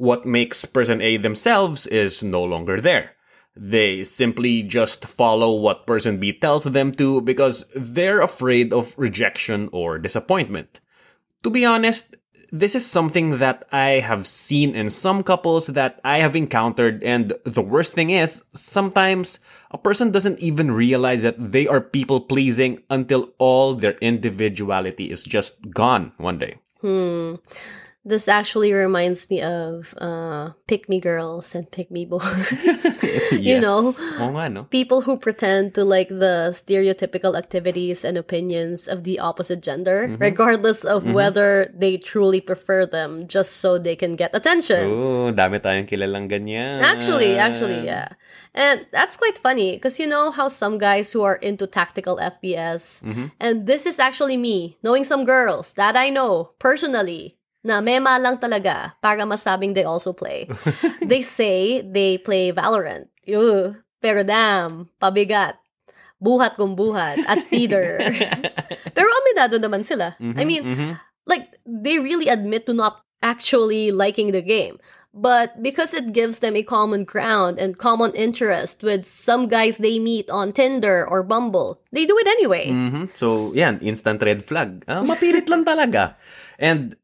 what 0.00 0.24
makes 0.24 0.64
person 0.64 1.02
A 1.02 1.18
themselves 1.18 1.86
is 1.86 2.22
no 2.22 2.42
longer 2.42 2.80
there. 2.80 3.19
They 3.56 4.04
simply 4.04 4.62
just 4.62 5.04
follow 5.04 5.54
what 5.54 5.86
person 5.86 6.18
B 6.18 6.32
tells 6.32 6.64
them 6.64 6.92
to 6.92 7.20
because 7.20 7.70
they're 7.74 8.20
afraid 8.20 8.72
of 8.72 8.98
rejection 8.98 9.68
or 9.72 9.98
disappointment. 9.98 10.80
To 11.42 11.50
be 11.50 11.64
honest, 11.64 12.16
this 12.52 12.74
is 12.74 12.84
something 12.84 13.38
that 13.38 13.64
I 13.72 14.00
have 14.00 14.26
seen 14.26 14.74
in 14.74 14.90
some 14.90 15.22
couples 15.22 15.68
that 15.68 16.00
I 16.04 16.18
have 16.18 16.34
encountered, 16.34 17.02
and 17.04 17.32
the 17.44 17.62
worst 17.62 17.92
thing 17.92 18.10
is, 18.10 18.44
sometimes 18.52 19.38
a 19.70 19.78
person 19.78 20.10
doesn't 20.10 20.40
even 20.40 20.70
realize 20.70 21.22
that 21.22 21.52
they 21.52 21.66
are 21.68 21.80
people 21.80 22.20
pleasing 22.20 22.82
until 22.90 23.32
all 23.38 23.74
their 23.74 23.96
individuality 24.00 25.10
is 25.10 25.22
just 25.22 25.70
gone 25.70 26.12
one 26.18 26.38
day. 26.38 26.56
Hmm. 26.80 27.36
This 28.02 28.28
actually 28.28 28.72
reminds 28.72 29.28
me 29.28 29.42
of 29.44 29.92
uh, 30.00 30.56
pick 30.66 30.88
me 30.88 31.00
girls 31.00 31.52
and 31.54 31.68
pick 31.70 31.90
me 31.92 32.06
boys. 32.08 32.24
you 33.36 33.60
Yes. 33.60 33.62
know, 33.62 33.92
nga, 34.16 34.48
no? 34.48 34.64
people 34.72 35.02
who 35.04 35.18
pretend 35.20 35.74
to 35.76 35.84
like 35.84 36.08
the 36.08 36.48
stereotypical 36.56 37.36
activities 37.36 38.00
and 38.04 38.16
opinions 38.16 38.88
of 38.88 39.04
the 39.04 39.18
opposite 39.20 39.60
gender, 39.60 40.08
Mm-hmm. 40.08 40.16
regardless 40.16 40.80
of 40.84 41.12
whether 41.12 41.68
they 41.76 41.98
truly 42.00 42.40
prefer 42.40 42.86
them, 42.86 43.28
just 43.28 43.60
so 43.60 43.76
they 43.76 43.96
can 43.96 44.16
get 44.16 44.32
attention. 44.32 44.88
Oo, 44.88 45.28
dami 45.30 45.60
tayong 45.60 45.84
kilalang 45.84 46.24
ganyan. 46.24 46.80
Actually, 46.80 47.36
actually, 47.36 47.84
yeah. 47.84 48.16
And 48.56 48.86
that's 48.96 49.16
quite 49.20 49.36
funny 49.36 49.76
because 49.76 50.00
you 50.00 50.08
know 50.08 50.30
how 50.32 50.48
some 50.48 50.78
guys 50.80 51.12
who 51.12 51.20
are 51.20 51.36
into 51.36 51.66
tactical 51.68 52.16
FPS, 52.16 53.04
and 53.38 53.68
this 53.68 53.84
is 53.84 54.00
actually 54.00 54.40
me, 54.40 54.80
knowing 54.82 55.04
some 55.04 55.28
girls 55.28 55.74
that 55.76 55.96
I 56.00 56.08
know 56.08 56.56
personally, 56.58 57.36
na 57.60 57.80
mema 57.84 58.16
lang 58.16 58.40
talaga 58.40 58.96
para 59.00 59.24
masabing 59.28 59.74
they 59.74 59.84
also 59.84 60.12
play. 60.12 60.48
they 61.04 61.20
say 61.20 61.80
they 61.84 62.16
play 62.18 62.52
Valorant. 62.52 63.08
Ew, 63.24 63.76
pero 64.00 64.24
damn, 64.24 64.88
pabigat. 65.00 65.60
Buhat 66.20 66.60
kung 66.60 66.76
buhat 66.76 67.16
at 67.24 67.40
feeder. 67.48 67.96
pero 68.96 69.08
aminado 69.08 69.56
naman 69.56 69.80
sila. 69.88 70.20
I 70.20 70.44
mean, 70.44 70.96
like 71.24 71.48
they 71.64 71.96
really 71.96 72.28
admit 72.28 72.68
to 72.68 72.76
not 72.76 73.00
actually 73.24 73.88
liking 73.88 74.32
the 74.32 74.44
game 74.44 74.76
but 75.12 75.62
because 75.62 75.92
it 75.92 76.12
gives 76.12 76.38
them 76.38 76.54
a 76.54 76.62
common 76.62 77.04
ground 77.04 77.58
and 77.58 77.78
common 77.78 78.12
interest 78.14 78.82
with 78.82 79.04
some 79.04 79.48
guys 79.48 79.78
they 79.78 79.98
meet 79.98 80.30
on 80.30 80.52
Tinder 80.52 81.06
or 81.06 81.22
Bumble, 81.22 81.80
they 81.92 82.06
do 82.06 82.16
it 82.18 82.26
anyway. 82.26 82.70
Mhm. 82.70 83.10
So, 83.14 83.52
yan, 83.54 83.78
instant 83.82 84.22
red 84.22 84.42
flag. 84.42 84.84
Ah, 84.86 85.02
mapilit 85.02 85.50
lang 85.50 85.66
talaga. 85.66 86.14
And 86.58 86.94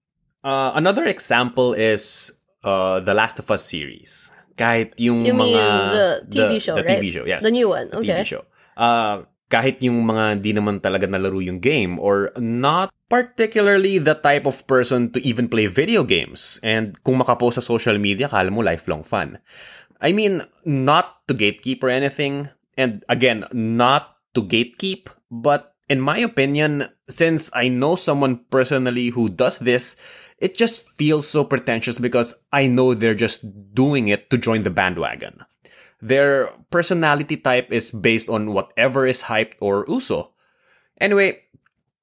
uh, 0.46 0.70
another 0.78 1.04
example 1.10 1.74
is 1.74 2.30
uh, 2.62 3.02
the 3.02 3.12
Last 3.12 3.42
of 3.42 3.50
Us 3.50 3.66
series. 3.66 4.30
Kahit 4.54 4.94
yung 5.02 5.26
You 5.26 5.34
mga... 5.34 5.42
mean 5.42 5.66
the 5.92 6.06
TV 6.30 6.62
show, 6.62 6.78
the 6.78 6.86
right? 6.86 7.02
TV 7.02 7.10
show, 7.12 7.26
yes. 7.26 7.42
The 7.42 7.52
new 7.52 7.68
one, 7.68 7.90
The 7.90 7.98
okay. 8.00 8.22
TV 8.22 8.38
show. 8.38 8.46
Uh, 8.78 9.26
kahit 9.46 9.78
yung 9.82 10.02
mga 10.02 10.42
di 10.42 10.50
naman 10.54 10.82
talaga 10.82 11.06
nalaro 11.06 11.38
yung 11.38 11.62
game 11.62 12.02
or 12.02 12.34
not 12.34 12.90
particularly 13.06 14.02
the 14.02 14.18
type 14.18 14.42
of 14.42 14.66
person 14.66 15.14
to 15.14 15.22
even 15.22 15.46
play 15.46 15.70
video 15.70 16.02
games. 16.02 16.58
And 16.66 16.98
kung 17.06 17.22
makapost 17.22 17.60
sa 17.60 17.62
social 17.62 17.94
media, 18.00 18.26
kala 18.26 18.50
mo 18.50 18.66
lifelong 18.66 19.06
fun. 19.06 19.38
I 20.02 20.10
mean, 20.10 20.42
not 20.66 21.22
to 21.30 21.32
gatekeep 21.32 21.78
or 21.84 21.90
anything. 21.94 22.50
And 22.74 23.06
again, 23.06 23.46
not 23.54 24.18
to 24.34 24.42
gatekeep, 24.42 25.08
but 25.30 25.75
in 25.88 26.00
my 26.00 26.18
opinion, 26.18 26.88
since 27.08 27.50
I 27.54 27.68
know 27.68 27.96
someone 27.96 28.44
personally 28.50 29.08
who 29.10 29.28
does 29.28 29.58
this, 29.58 29.96
it 30.38 30.56
just 30.56 30.88
feels 30.90 31.26
so 31.28 31.44
pretentious 31.44 31.98
because 31.98 32.42
I 32.52 32.66
know 32.66 32.94
they're 32.94 33.14
just 33.14 33.44
doing 33.74 34.08
it 34.08 34.30
to 34.30 34.36
join 34.38 34.62
the 34.64 34.70
bandwagon. 34.70 35.44
Their 36.00 36.50
personality 36.70 37.36
type 37.38 37.72
is 37.72 37.90
based 37.90 38.28
on 38.28 38.52
whatever 38.52 39.06
is 39.06 39.24
hyped 39.24 39.54
or 39.60 39.86
uso. 39.88 40.32
Anyway, 41.00 41.40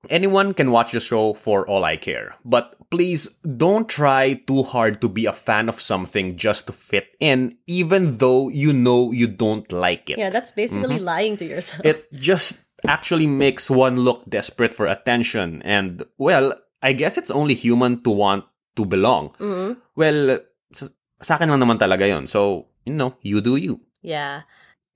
anyone 0.09 0.53
can 0.53 0.71
watch 0.71 0.91
the 0.91 0.99
show 0.99 1.33
for 1.33 1.67
all 1.67 1.83
I 1.85 1.97
care. 1.97 2.35
But 2.43 2.75
please 2.89 3.37
don't 3.57 3.87
try 3.87 4.33
too 4.33 4.63
hard 4.63 5.01
to 5.01 5.09
be 5.09 5.25
a 5.25 5.33
fan 5.33 5.69
of 5.69 5.79
something 5.79 6.35
just 6.37 6.67
to 6.67 6.73
fit 6.73 7.15
in, 7.19 7.57
even 7.67 8.17
though 8.17 8.49
you 8.49 8.73
know 8.73 9.11
you 9.11 9.27
don't 9.27 9.71
like 9.71 10.09
it. 10.09 10.17
Yeah, 10.17 10.29
that's 10.29 10.51
basically 10.51 10.95
Mm-hmm. 10.97 11.05
lying 11.05 11.37
to 11.37 11.45
yourself. 11.45 11.85
It 11.85 12.11
just 12.13 12.62
actually 12.87 13.27
makes 13.27 13.69
one 13.69 13.97
look 13.97 14.23
desperate 14.27 14.73
for 14.73 14.85
attention. 14.85 15.61
And, 15.63 16.03
well, 16.17 16.53
I 16.81 16.93
guess 16.93 17.17
it's 17.17 17.31
only 17.31 17.55
human 17.55 18.03
to 18.03 18.11
want 18.11 18.45
to 18.75 18.85
belong. 18.85 19.31
Mhm. 19.39 19.77
Well, 19.95 20.39
sa 21.23 21.39
akin 21.39 21.49
lang 21.49 21.63
naman 21.63 21.79
talaga 21.79 22.03
yon. 22.03 22.27
So, 22.27 22.67
you 22.83 22.93
know, 22.93 23.15
you 23.23 23.39
do 23.39 23.55
you. 23.55 23.79
Yeah. 24.03 24.43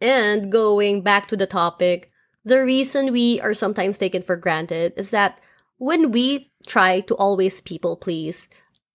And 0.03 0.51
going 0.51 1.01
back 1.01 1.31
to 1.31 1.39
the 1.39 1.47
topic, 1.47 2.11
the 2.43 2.59
reason 2.59 3.15
we 3.15 3.39
are 3.39 3.55
sometimes 3.55 3.97
taken 3.97 4.21
for 4.21 4.35
granted 4.35 4.93
is 4.99 5.09
that 5.15 5.39
when 5.79 6.11
we 6.11 6.51
try 6.67 6.99
to 7.07 7.15
always 7.15 7.63
people 7.63 7.95
please, 7.95 8.51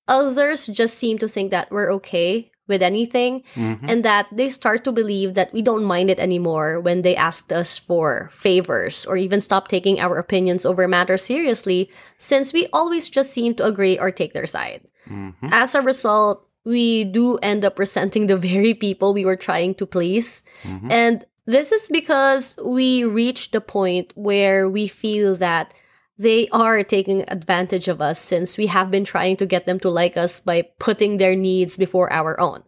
others 0.06 0.68
just 0.68 1.00
seem 1.00 1.16
to 1.18 1.28
think 1.28 1.50
that 1.50 1.72
we're 1.72 1.90
okay 2.04 2.51
with 2.68 2.82
anything 2.82 3.42
mm-hmm. 3.54 3.86
and 3.88 4.04
that 4.04 4.26
they 4.30 4.48
start 4.48 4.84
to 4.84 4.92
believe 4.92 5.34
that 5.34 5.52
we 5.52 5.62
don't 5.62 5.84
mind 5.84 6.10
it 6.10 6.20
anymore 6.20 6.78
when 6.80 7.02
they 7.02 7.16
asked 7.16 7.52
us 7.52 7.76
for 7.76 8.30
favors 8.32 9.04
or 9.06 9.16
even 9.16 9.40
stop 9.40 9.68
taking 9.68 9.98
our 9.98 10.16
opinions 10.16 10.64
over 10.64 10.86
matters 10.86 11.22
seriously 11.22 11.90
since 12.18 12.52
we 12.52 12.68
always 12.72 13.08
just 13.08 13.32
seem 13.32 13.54
to 13.54 13.64
agree 13.64 13.98
or 13.98 14.10
take 14.10 14.32
their 14.32 14.46
side. 14.46 14.82
Mm-hmm. 15.08 15.48
As 15.50 15.74
a 15.74 15.82
result, 15.82 16.46
we 16.64 17.04
do 17.04 17.36
end 17.38 17.64
up 17.64 17.78
resenting 17.78 18.26
the 18.26 18.36
very 18.36 18.74
people 18.74 19.12
we 19.12 19.24
were 19.24 19.36
trying 19.36 19.74
to 19.76 19.86
please. 19.86 20.42
Mm-hmm. 20.62 20.90
And 20.90 21.26
this 21.46 21.72
is 21.72 21.88
because 21.90 22.58
we 22.64 23.02
reach 23.04 23.50
the 23.50 23.60
point 23.60 24.12
where 24.14 24.70
we 24.70 24.86
feel 24.86 25.34
that 25.36 25.74
they 26.18 26.48
are 26.48 26.82
taking 26.84 27.24
advantage 27.28 27.88
of 27.88 28.00
us 28.00 28.18
since 28.18 28.56
we 28.56 28.66
have 28.66 28.90
been 28.90 29.04
trying 29.04 29.36
to 29.38 29.46
get 29.46 29.66
them 29.66 29.80
to 29.80 29.90
like 29.90 30.16
us 30.16 30.40
by 30.40 30.68
putting 30.78 31.16
their 31.16 31.34
needs 31.34 31.76
before 31.76 32.12
our 32.12 32.38
own. 32.38 32.62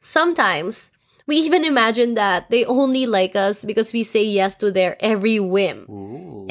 Sometimes, 0.00 0.92
we 1.26 1.36
even 1.36 1.64
imagine 1.64 2.14
that 2.14 2.50
they 2.50 2.64
only 2.64 3.06
like 3.06 3.36
us 3.36 3.64
because 3.64 3.92
we 3.92 4.02
say 4.02 4.24
yes 4.24 4.56
to 4.56 4.72
their 4.72 4.96
every 5.00 5.38
whim. 5.38 5.86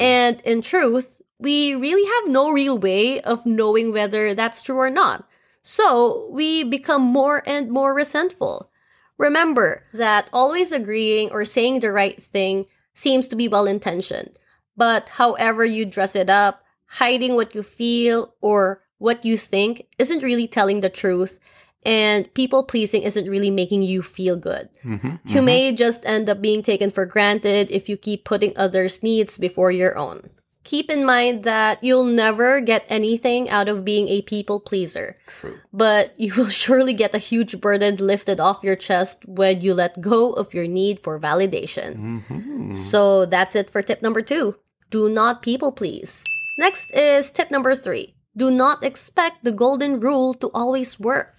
And 0.00 0.40
in 0.40 0.62
truth, 0.62 1.20
we 1.38 1.74
really 1.74 2.06
have 2.06 2.32
no 2.32 2.50
real 2.50 2.78
way 2.78 3.20
of 3.20 3.44
knowing 3.44 3.92
whether 3.92 4.34
that's 4.34 4.62
true 4.62 4.78
or 4.78 4.90
not. 4.90 5.28
So 5.62 6.28
we 6.32 6.64
become 6.64 7.02
more 7.02 7.42
and 7.46 7.70
more 7.70 7.94
resentful. 7.94 8.70
Remember 9.18 9.84
that 9.92 10.28
always 10.32 10.72
agreeing 10.72 11.30
or 11.30 11.44
saying 11.44 11.80
the 11.80 11.92
right 11.92 12.20
thing 12.20 12.66
seems 12.94 13.28
to 13.28 13.36
be 13.36 13.48
well 13.48 13.66
intentioned. 13.66 14.38
But 14.76 15.08
however 15.10 15.64
you 15.64 15.84
dress 15.84 16.16
it 16.16 16.30
up, 16.30 16.62
hiding 16.86 17.34
what 17.34 17.54
you 17.54 17.62
feel 17.62 18.34
or 18.40 18.82
what 18.98 19.24
you 19.24 19.36
think 19.36 19.86
isn't 19.98 20.22
really 20.22 20.46
telling 20.46 20.80
the 20.80 20.90
truth. 20.90 21.38
And 21.84 22.32
people 22.34 22.62
pleasing 22.62 23.02
isn't 23.02 23.28
really 23.28 23.50
making 23.50 23.82
you 23.82 24.02
feel 24.02 24.36
good. 24.36 24.68
Mm-hmm, 24.84 25.08
you 25.26 25.36
mm-hmm. 25.36 25.44
may 25.44 25.72
just 25.74 26.06
end 26.06 26.30
up 26.30 26.40
being 26.40 26.62
taken 26.62 26.90
for 26.90 27.04
granted 27.06 27.70
if 27.72 27.88
you 27.88 27.96
keep 27.96 28.24
putting 28.24 28.52
others' 28.56 29.02
needs 29.02 29.36
before 29.36 29.72
your 29.72 29.98
own. 29.98 30.30
Keep 30.64 30.90
in 30.90 31.04
mind 31.04 31.42
that 31.42 31.82
you'll 31.82 32.04
never 32.04 32.60
get 32.60 32.84
anything 32.88 33.50
out 33.50 33.68
of 33.68 33.84
being 33.84 34.08
a 34.08 34.22
people 34.22 34.60
pleaser. 34.60 35.16
True. 35.26 35.58
But 35.72 36.14
you 36.16 36.34
will 36.34 36.48
surely 36.62 36.92
get 36.94 37.14
a 37.14 37.18
huge 37.18 37.60
burden 37.60 37.96
lifted 37.96 38.38
off 38.38 38.62
your 38.62 38.76
chest 38.76 39.24
when 39.26 39.60
you 39.60 39.74
let 39.74 40.00
go 40.00 40.32
of 40.32 40.54
your 40.54 40.66
need 40.66 41.00
for 41.00 41.18
validation. 41.18 42.22
Mm-hmm. 42.22 42.72
So 42.72 43.26
that's 43.26 43.56
it 43.56 43.70
for 43.70 43.82
tip 43.82 44.02
number 44.02 44.22
two. 44.22 44.56
Do 44.90 45.08
not 45.08 45.42
people 45.42 45.72
please. 45.72 46.24
Next 46.58 46.90
is 46.92 47.30
tip 47.30 47.50
number 47.50 47.74
three. 47.74 48.14
Do 48.36 48.50
not 48.50 48.84
expect 48.84 49.44
the 49.44 49.52
golden 49.52 50.00
rule 50.00 50.32
to 50.34 50.50
always 50.54 51.00
work. 51.00 51.38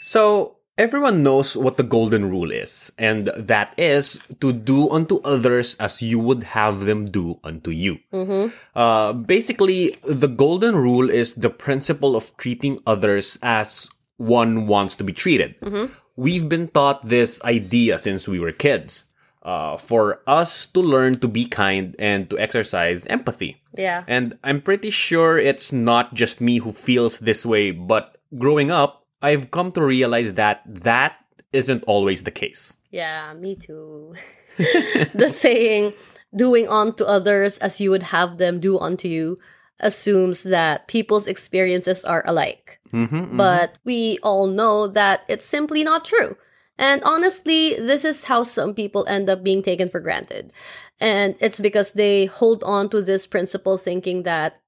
So, 0.00 0.53
everyone 0.76 1.22
knows 1.22 1.56
what 1.56 1.76
the 1.76 1.82
golden 1.82 2.28
rule 2.30 2.50
is, 2.50 2.92
and 2.98 3.28
that 3.36 3.74
is 3.78 4.20
to 4.40 4.52
do 4.52 4.90
unto 4.90 5.20
others 5.24 5.76
as 5.76 6.02
you 6.02 6.18
would 6.18 6.44
have 6.44 6.80
them 6.84 7.10
do 7.10 7.38
unto 7.44 7.70
you. 7.70 7.98
Uh, 8.74 9.12
basically, 9.12 9.96
the 10.02 10.28
golden 10.28 10.74
rule 10.76 11.10
is 11.10 11.34
the 11.36 11.50
principle 11.50 12.16
of 12.16 12.36
treating 12.36 12.80
others 12.86 13.38
as 13.42 13.90
one 14.16 14.66
wants 14.66 14.94
to 14.96 15.04
be 15.04 15.12
treated. 15.12 15.54
We've 16.16 16.48
been 16.48 16.68
taught 16.68 17.08
this 17.08 17.42
idea 17.42 17.98
since 17.98 18.28
we 18.28 18.38
were 18.38 18.52
kids. 18.52 19.06
Uh, 19.44 19.76
for 19.76 20.22
us 20.26 20.66
to 20.66 20.80
learn 20.80 21.20
to 21.20 21.28
be 21.28 21.44
kind 21.44 21.94
and 21.98 22.30
to 22.30 22.38
exercise 22.38 23.04
empathy. 23.08 23.60
Yeah. 23.76 24.02
And 24.08 24.38
I'm 24.42 24.62
pretty 24.62 24.88
sure 24.88 25.36
it's 25.36 25.70
not 25.70 26.14
just 26.14 26.40
me 26.40 26.64
who 26.64 26.72
feels 26.72 27.18
this 27.18 27.44
way, 27.44 27.70
but 27.70 28.16
growing 28.38 28.70
up, 28.70 29.03
I've 29.24 29.50
come 29.50 29.72
to 29.72 29.82
realize 29.82 30.34
that 30.34 30.60
that 30.66 31.16
isn't 31.52 31.84
always 31.84 32.24
the 32.24 32.30
case. 32.30 32.76
Yeah, 32.90 33.32
me 33.32 33.56
too. 33.56 34.14
the 34.58 35.32
saying, 35.32 35.94
doing 36.36 36.68
unto 36.68 37.04
others 37.04 37.56
as 37.58 37.80
you 37.80 37.90
would 37.90 38.14
have 38.14 38.36
them 38.36 38.60
do 38.60 38.78
unto 38.78 39.08
you, 39.08 39.38
assumes 39.80 40.42
that 40.44 40.88
people's 40.88 41.26
experiences 41.26 42.04
are 42.04 42.22
alike. 42.26 42.80
Mm-hmm, 42.92 43.16
mm-hmm. 43.16 43.36
But 43.36 43.78
we 43.84 44.18
all 44.22 44.46
know 44.46 44.88
that 44.88 45.24
it's 45.26 45.46
simply 45.46 45.82
not 45.82 46.04
true. 46.04 46.36
And 46.76 47.02
honestly, 47.04 47.74
this 47.76 48.04
is 48.04 48.24
how 48.24 48.42
some 48.42 48.74
people 48.74 49.06
end 49.06 49.30
up 49.30 49.42
being 49.42 49.62
taken 49.62 49.88
for 49.88 50.00
granted. 50.00 50.52
And 51.00 51.36
it's 51.40 51.60
because 51.60 51.92
they 51.92 52.26
hold 52.26 52.62
on 52.64 52.90
to 52.90 53.00
this 53.00 53.26
principle 53.26 53.78
thinking 53.78 54.24
that 54.24 54.60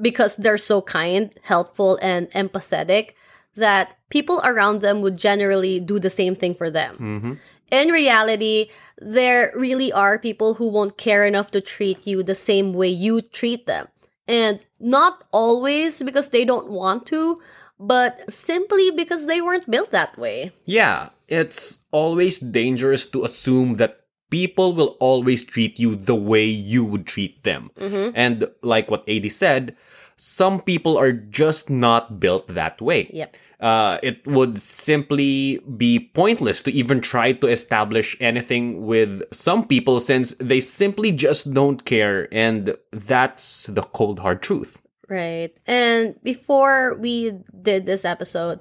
because 0.00 0.36
they're 0.36 0.58
so 0.58 0.82
kind, 0.82 1.32
helpful, 1.42 1.98
and 2.02 2.30
empathetic, 2.32 3.14
that 3.54 3.96
people 4.08 4.40
around 4.44 4.80
them 4.80 5.00
would 5.02 5.16
generally 5.16 5.80
do 5.80 5.98
the 5.98 6.10
same 6.10 6.34
thing 6.34 6.54
for 6.54 6.70
them. 6.70 6.94
Mm-hmm. 6.96 7.32
In 7.70 7.88
reality, 7.88 8.68
there 8.98 9.52
really 9.56 9.92
are 9.92 10.18
people 10.18 10.54
who 10.54 10.68
won't 10.68 10.98
care 10.98 11.24
enough 11.26 11.50
to 11.52 11.60
treat 11.60 12.06
you 12.06 12.22
the 12.22 12.34
same 12.34 12.72
way 12.74 12.88
you 12.88 13.22
treat 13.22 13.66
them. 13.66 13.88
And 14.28 14.60
not 14.78 15.24
always 15.32 16.02
because 16.02 16.28
they 16.28 16.44
don't 16.44 16.70
want 16.70 17.06
to, 17.06 17.40
but 17.80 18.32
simply 18.32 18.90
because 18.90 19.26
they 19.26 19.40
weren't 19.40 19.70
built 19.70 19.90
that 19.90 20.16
way. 20.16 20.52
Yeah, 20.64 21.10
it's 21.28 21.80
always 21.90 22.38
dangerous 22.38 23.06
to 23.10 23.24
assume 23.24 23.74
that 23.76 24.00
people 24.30 24.74
will 24.74 24.96
always 25.00 25.44
treat 25.44 25.78
you 25.78 25.96
the 25.96 26.14
way 26.14 26.44
you 26.44 26.84
would 26.84 27.06
treat 27.06 27.42
them. 27.42 27.70
And 27.76 28.48
like 28.62 28.90
what 28.90 29.08
AD 29.08 29.30
said, 29.32 29.76
some 30.16 30.60
people 30.60 30.96
are 30.96 31.12
just 31.12 31.68
not 31.68 32.20
built 32.20 32.46
that 32.48 32.80
way. 32.80 33.10
Yep. 33.12 33.36
Uh, 33.62 33.98
it 34.02 34.26
would 34.26 34.58
simply 34.58 35.58
be 35.76 36.10
pointless 36.14 36.64
to 36.64 36.72
even 36.72 37.00
try 37.00 37.30
to 37.30 37.46
establish 37.46 38.16
anything 38.18 38.84
with 38.84 39.22
some 39.32 39.64
people 39.64 40.00
since 40.00 40.34
they 40.40 40.60
simply 40.60 41.12
just 41.12 41.54
don't 41.54 41.84
care, 41.84 42.26
and 42.34 42.76
that's 42.90 43.66
the 43.66 43.82
cold 43.82 44.18
hard 44.18 44.42
truth. 44.42 44.82
Right. 45.08 45.54
And 45.64 46.20
before 46.24 46.96
we 46.98 47.38
did 47.60 47.86
this 47.86 48.04
episode, 48.04 48.58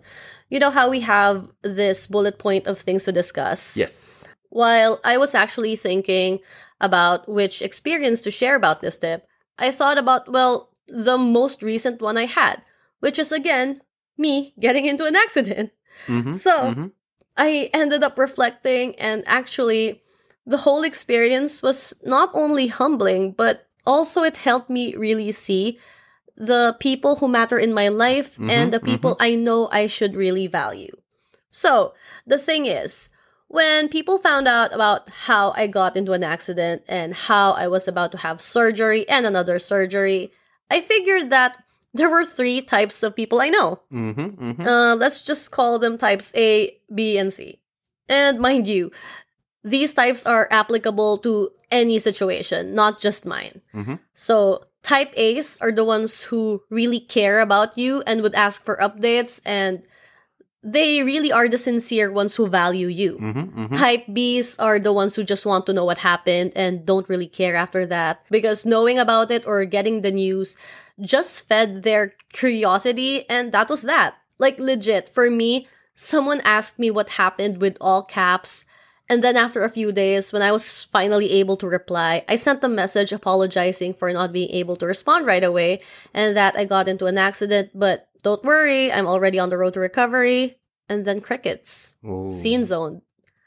you 0.50 0.60
know 0.60 0.70
how 0.70 0.90
we 0.90 1.00
have 1.00 1.50
this 1.64 2.06
bullet 2.06 2.38
point 2.38 2.68
of 2.68 2.78
things 2.78 3.06
to 3.06 3.12
discuss? 3.12 3.76
Yes. 3.76 4.28
While 4.50 5.00
I 5.04 5.18
was 5.18 5.34
actually 5.34 5.78
thinking 5.78 6.40
about 6.80 7.28
which 7.28 7.62
experience 7.62 8.22
to 8.22 8.32
share 8.32 8.56
about 8.56 8.82
this 8.82 9.00
tip, 9.00 9.26
I 9.58 9.72
thought 9.72 9.98
about, 9.98 10.32
well, 10.32 10.70
the 10.88 11.18
most 11.18 11.64
recent 11.64 12.02
one 12.02 12.18
I 12.18 12.26
had, 12.26 12.62
which 13.00 13.18
is 13.18 13.32
again, 13.32 13.82
me 14.22 14.54
getting 14.60 14.86
into 14.86 15.06
an 15.06 15.16
accident. 15.16 15.72
Mhm, 16.08 16.38
So 16.38 16.72
mhm. 16.72 16.92
I 17.38 17.70
ended 17.74 18.04
up 18.04 18.18
reflecting, 18.18 18.96
and 18.96 19.24
actually, 19.26 20.04
the 20.46 20.58
whole 20.66 20.84
experience 20.84 21.62
was 21.62 21.94
not 22.06 22.30
only 22.34 22.68
humbling, 22.68 23.32
but 23.34 23.68
also 23.86 24.24
it 24.24 24.38
helped 24.38 24.70
me 24.70 24.96
really 24.96 25.32
see 25.32 25.80
the 26.38 26.76
people 26.80 27.18
who 27.18 27.28
matter 27.28 27.58
in 27.58 27.74
my 27.74 27.88
life 27.88 28.38
and 28.50 28.74
the 28.74 28.80
people 28.80 29.16
I 29.20 29.36
know 29.36 29.70
I 29.72 29.88
should 29.88 30.16
really 30.16 30.48
value. 30.48 30.96
So, 31.52 31.94
the 32.26 32.38
thing 32.38 32.66
is, 32.66 33.10
when 33.48 33.90
people 33.90 34.18
found 34.18 34.48
out 34.48 34.74
about 34.74 35.10
how 35.28 35.52
I 35.56 35.68
got 35.68 35.98
into 35.98 36.14
an 36.14 36.24
accident 36.24 36.84
and 36.88 37.14
how 37.14 37.52
I 37.52 37.68
was 37.68 37.88
about 37.88 38.12
to 38.14 38.18
have 38.20 38.42
surgery 38.42 39.08
and 39.10 39.26
another 39.26 39.60
surgery, 39.60 40.32
I 40.70 40.80
figured 40.82 41.30
that 41.30 41.62
there 41.94 42.10
were 42.10 42.24
three 42.24 42.62
types 42.62 43.04
of 43.04 43.16
people 43.16 43.42
I 43.42 43.50
know. 43.50 43.80
Mhm, 43.92 44.38
mhm. 44.38 44.66
Uh, 44.66 44.96
let's 44.96 45.22
just 45.22 45.52
call 45.52 45.80
them 45.80 45.98
types 45.98 46.32
A, 46.36 46.78
B, 46.94 47.18
and 47.18 47.34
C. 47.34 47.60
And 48.08 48.40
mind 48.40 48.68
you, 48.68 48.92
these 49.64 49.94
types 49.94 50.26
are 50.26 50.48
applicable 50.52 51.20
to 51.20 51.52
any 51.72 52.00
situation, 52.00 52.74
not 52.74 53.00
just 53.00 53.26
mine. 53.26 53.62
Mhm. 53.74 54.00
So, 54.16 54.64
type 54.84 55.14
A's 55.16 55.58
are 55.62 55.72
the 55.72 55.86
ones 55.86 56.24
who 56.24 56.64
really 56.70 57.00
care 57.00 57.40
about 57.40 57.78
you 57.78 58.04
and 58.08 58.22
would 58.22 58.36
ask 58.36 58.64
for 58.64 58.76
updates, 58.78 59.40
and 59.46 59.84
they 60.64 61.02
really 61.02 61.32
are 61.32 61.50
the 61.50 61.58
sincere 61.58 62.12
ones 62.12 62.36
who 62.36 62.48
value 62.48 62.88
you. 62.88 63.18
Mhm, 63.18 63.70
mhm. 63.70 63.78
Type 63.78 64.06
Bs 64.06 64.58
are 64.62 64.78
the 64.80 64.94
ones 64.94 65.16
who 65.16 65.24
just 65.24 65.46
want 65.46 65.66
to 65.66 65.74
know 65.74 65.86
what 65.86 66.06
happened 66.06 66.54
and 66.56 66.86
don't 66.86 67.10
really 67.10 67.28
care 67.28 67.56
after 67.56 67.86
that 67.88 68.22
because 68.30 68.66
knowing 68.66 69.00
about 69.00 69.32
it 69.32 69.46
or 69.48 69.66
getting 69.66 70.02
the 70.02 70.12
news 70.14 70.58
just 71.02 71.48
fed 71.48 71.84
their 71.84 72.14
curiosity 72.32 73.28
and 73.30 73.52
that 73.52 73.70
was 73.70 73.82
that. 73.84 74.16
Like 74.38 74.60
legit, 74.60 75.10
for 75.10 75.30
me, 75.30 75.68
someone 75.94 76.42
asked 76.42 76.80
me 76.80 76.90
what 76.90 77.22
happened 77.22 77.62
with 77.62 77.78
all 77.82 78.04
caps 78.04 78.66
and 79.12 79.20
then 79.20 79.36
after 79.36 79.60
a 79.60 79.68
few 79.68 79.92
days, 79.92 80.32
when 80.32 80.42
I 80.42 80.56
was 80.56 80.88
finally 80.88 81.36
able 81.44 81.58
to 81.60 81.68
reply, 81.68 82.24
I 82.32 82.40
sent 82.40 82.64
a 82.64 82.72
message 82.72 83.12
apologizing 83.12 84.00
for 84.00 84.08
not 84.14 84.32
being 84.32 84.48
able 84.56 84.80
to 84.80 84.88
respond 84.88 85.28
right 85.28 85.44
away 85.44 85.84
and 86.16 86.32
that 86.40 86.56
I 86.56 86.64
got 86.64 86.88
into 86.88 87.12
an 87.12 87.18
accident, 87.20 87.76
but 87.76 88.08
don't 88.24 88.40
worry, 88.48 88.88
I'm 88.88 89.08
already 89.08 89.36
on 89.38 89.50
the 89.50 89.60
road 89.60 89.74
to 89.76 89.84
recovery. 89.84 90.56
And 90.88 91.04
then 91.04 91.20
crickets. 91.20 91.96
Oh. 92.04 92.32
Scene 92.32 92.64
zone. 92.64 93.02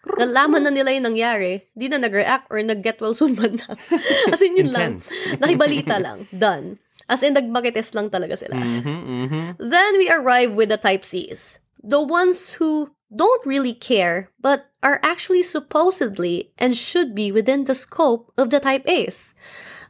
Nalaman 0.04 0.68
na 0.68 0.72
nila 0.72 0.92
yung 0.92 1.16
nangyari. 1.16 1.64
Di 1.72 1.88
na 1.88 1.96
nag-react 1.96 2.48
or 2.52 2.60
nag-get 2.60 3.00
well 3.00 3.16
soon 3.16 3.32
man 3.32 3.56
na. 3.56 3.76
As 4.32 4.44
in 4.44 4.56
yun 4.56 4.72
lang. 4.72 5.00
Intense. 5.00 5.12
Nakibalita 5.40 5.96
lang. 5.96 6.28
Done. 6.28 6.76
As 7.08 7.22
in 7.22 7.34
nagmakites 7.34 7.94
lang 7.94 8.08
talaga 8.10 8.38
sila. 8.38 8.56
Mhm, 8.56 9.28
mhm. 9.28 9.44
Then 9.58 9.98
we 9.98 10.08
arrive 10.08 10.52
with 10.56 10.68
the 10.70 10.78
type 10.80 11.04
Cs. 11.04 11.60
The 11.82 12.00
ones 12.00 12.56
who 12.56 12.90
don't 13.14 13.44
really 13.44 13.74
care, 13.74 14.32
but 14.40 14.72
are 14.82 15.00
actually 15.04 15.42
supposedly 15.44 16.52
and 16.58 16.76
should 16.76 17.14
be 17.14 17.30
within 17.30 17.64
the 17.64 17.74
scope 17.76 18.32
of 18.36 18.50
the 18.50 18.60
type 18.60 18.88
A's. 18.88 19.34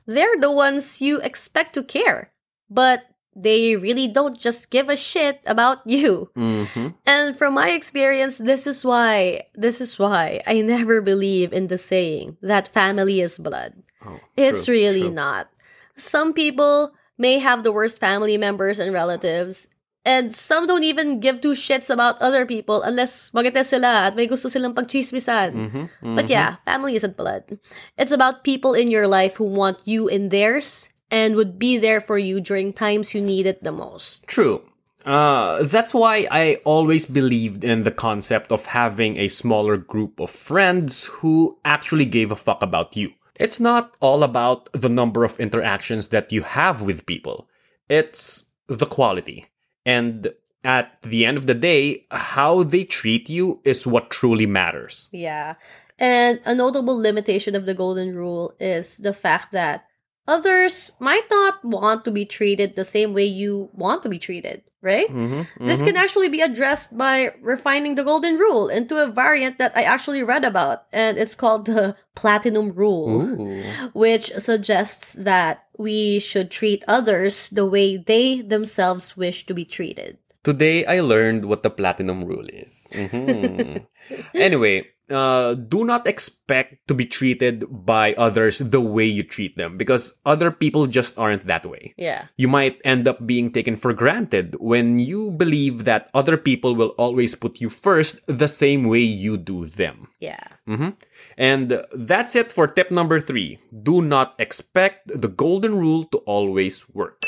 They're 0.07 0.37
the 0.39 0.51
ones 0.53 1.01
you 1.01 1.21
expect 1.23 1.73
to 1.75 1.83
care, 1.83 2.33
but 2.69 3.07
they 3.35 3.75
really 3.75 4.07
don't 4.07 4.39
just 4.39 4.71
give 4.71 4.89
a 4.89 4.95
shit 4.99 5.41
about 5.47 5.83
you. 5.87 6.31
Mhm. 6.37 6.95
And 7.07 7.35
from 7.35 7.55
my 7.55 7.71
experience, 7.71 8.39
this 8.39 8.67
is 8.67 8.85
why, 8.85 9.49
this 9.55 9.81
is 9.81 9.99
why 9.99 10.43
I 10.47 10.61
never 10.61 11.01
believe 11.01 11.53
in 11.53 11.67
the 11.67 11.79
saying 11.79 12.37
that 12.43 12.69
family 12.71 13.21
is 13.23 13.39
blood. 13.39 13.83
Oh, 14.05 14.21
It's 14.37 14.67
true, 14.67 14.75
really 14.75 15.09
true. 15.09 15.17
not. 15.19 15.49
Some 15.97 16.35
people 16.35 16.93
may 17.19 17.39
have 17.39 17.63
the 17.63 17.73
worst 17.73 17.99
family 17.99 18.37
members 18.37 18.79
and 18.79 18.93
relatives, 18.93 19.69
and 20.05 20.35
some 20.35 20.67
don't 20.67 20.85
even 20.85 21.21
give 21.21 21.41
two 21.41 21.57
shits 21.57 21.89
about 21.89 22.21
other 22.21 22.45
people 22.45 22.83
unless 22.83 23.33
magites 23.33 23.73
sila 23.73 24.13
at 24.13 24.17
may 24.17 24.27
gusto 24.29 24.49
silang 24.49 24.75
pagchismisan. 24.75 25.51
Mhm, 25.55 26.15
But 26.15 26.29
yeah, 26.29 26.61
family 26.69 26.95
isn't 26.95 27.17
blood. 27.17 27.57
It's 27.97 28.13
about 28.13 28.45
people 28.45 28.75
in 28.77 28.91
your 28.93 29.09
life 29.09 29.37
who 29.41 29.49
want 29.49 29.81
you 29.89 30.09
in 30.09 30.29
theirs 30.29 30.91
and 31.11 31.37
would 31.37 31.59
be 31.59 31.79
there 31.79 32.01
for 32.01 32.19
you 32.19 32.41
during 32.41 32.73
times 32.73 33.15
you 33.15 33.21
need 33.25 33.47
it 33.47 33.63
the 33.63 33.73
most. 33.73 34.27
True. 34.29 34.61
Uh, 35.05 35.63
that's 35.65 35.93
why 35.93 36.27
I 36.33 36.61
always 36.65 37.05
believed 37.05 37.63
in 37.63 37.85
the 37.85 37.93
concept 37.93 38.51
of 38.51 38.73
having 38.73 39.17
a 39.21 39.29
smaller 39.29 39.77
group 39.77 40.19
of 40.19 40.31
friends 40.33 41.21
who 41.21 41.61
actually 41.65 42.09
gave 42.09 42.33
a 42.33 42.37
fuck 42.41 42.63
about 42.65 42.97
you. 42.97 43.13
It's 43.39 43.59
not 43.59 43.97
all 44.01 44.23
about 44.23 44.69
the 44.73 44.89
number 44.89 45.25
of 45.25 45.41
interactions 45.41 46.09
that 46.09 46.33
you 46.33 46.43
have 46.43 46.83
with 46.83 47.07
people. 47.07 47.49
It's 47.89 48.47
the 48.69 48.87
quality. 48.87 49.47
And 49.85 50.33
at 50.63 51.03
the 51.03 51.27
end 51.27 51.37
of 51.37 51.47
the 51.47 51.55
day, 51.55 52.07
how 52.11 52.63
they 52.63 52.85
treat 52.85 53.29
you 53.29 53.61
is 53.65 53.87
what 53.87 54.11
truly 54.11 54.47
matters. 54.47 55.09
Yeah. 55.13 55.55
And 55.99 56.41
a 56.45 56.55
notable 56.55 56.97
limitation 56.97 57.55
of 57.55 57.67
the 57.67 57.75
golden 57.75 58.15
rule 58.15 58.55
is 58.59 58.99
the 58.99 59.13
fact 59.13 59.53
that 59.53 59.87
others 60.27 60.93
might 61.01 61.27
not 61.31 61.65
want 61.65 62.05
to 62.05 62.11
be 62.11 62.25
treated 62.25 62.75
the 62.77 62.85
same 62.85 63.13
way 63.13 63.25
you 63.25 63.71
want 63.73 64.03
to 64.03 64.09
be 64.09 64.19
treated, 64.19 64.63
right? 64.81 65.09
Mm-hmm, 65.09 65.67
This 65.67 65.83
can 65.83 65.97
actually 65.97 66.29
be 66.29 66.41
addressed 66.41 66.97
by 66.97 67.35
refining 67.41 67.95
the 67.95 68.05
golden 68.05 68.37
rule 68.39 68.69
into 68.69 68.97
a 69.03 69.11
variant 69.11 69.59
that 69.59 69.77
I 69.77 69.83
actually 69.83 70.23
read 70.23 70.45
about, 70.45 70.85
and 70.93 71.19
it's 71.19 71.35
called 71.35 71.67
the 71.67 71.97
platinum 72.15 72.73
rule, 72.73 73.23
Ooh. 73.23 73.63
which 73.93 74.33
suggests 74.39 75.13
that 75.15 75.65
we 75.77 76.19
should 76.21 76.51
treat 76.51 76.85
others 76.89 77.51
the 77.51 77.67
way 77.67 77.97
they 77.97 78.41
themselves 78.41 79.17
wish 79.17 79.45
to 79.47 79.55
be 79.55 79.65
treated. 79.65 80.19
Today 80.45 80.85
I 80.85 81.01
learned 81.01 81.47
what 81.47 81.63
the 81.65 81.71
platinum 81.73 82.25
rule 82.25 82.45
is. 82.53 82.93
Mhm. 82.93 83.87
anyway, 84.35 84.89
uh, 85.11 85.55
do 85.55 85.85
not 85.85 86.07
expect 86.07 86.87
to 86.89 86.95
be 86.95 87.05
treated 87.05 87.65
by 87.69 88.15
others 88.15 88.59
the 88.59 88.81
way 88.81 89.05
you 89.05 89.23
treat 89.23 89.57
them 89.57 89.77
because 89.77 90.19
other 90.25 90.51
people 90.51 90.87
just 90.87 91.19
aren't 91.19 91.47
that 91.47 91.67
way. 91.67 91.95
Yeah. 91.97 92.27
You 92.37 92.49
might 92.49 92.81
end 92.85 93.07
up 93.07 93.27
being 93.27 93.53
taken 93.53 93.77
for 93.77 93.93
granted 93.93 94.57
when 94.61 94.99
you 94.99 95.31
believe 95.31 95.85
that 95.85 96.09
other 96.15 96.37
people 96.37 96.75
will 96.75 96.95
always 96.97 97.35
put 97.35 97.61
you 97.61 97.69
first 97.69 98.25
the 98.27 98.49
same 98.49 98.85
way 98.85 99.01
you 99.01 99.37
do 99.37 99.67
them. 99.67 100.09
Yeah. 100.21 100.41
hmm 100.67 100.97
And 101.37 101.85
that's 101.95 102.37
it 102.37 102.53
for 102.53 102.67
tip 102.67 102.91
number 102.91 103.21
three. 103.21 103.59
Do 103.71 104.01
not 104.01 104.35
expect 104.39 105.09
the 105.21 105.29
golden 105.29 105.77
rule 105.77 106.05
to 106.13 106.19
always 106.25 106.89
work. 106.89 107.23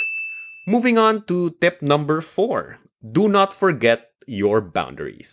Moving 0.66 0.98
on 0.98 1.24
to 1.26 1.50
tip 1.60 1.82
number 1.82 2.20
four. 2.20 2.78
Do 3.04 3.28
not 3.28 3.52
forget 3.52 4.10
your 4.26 4.60
boundaries. 4.60 5.32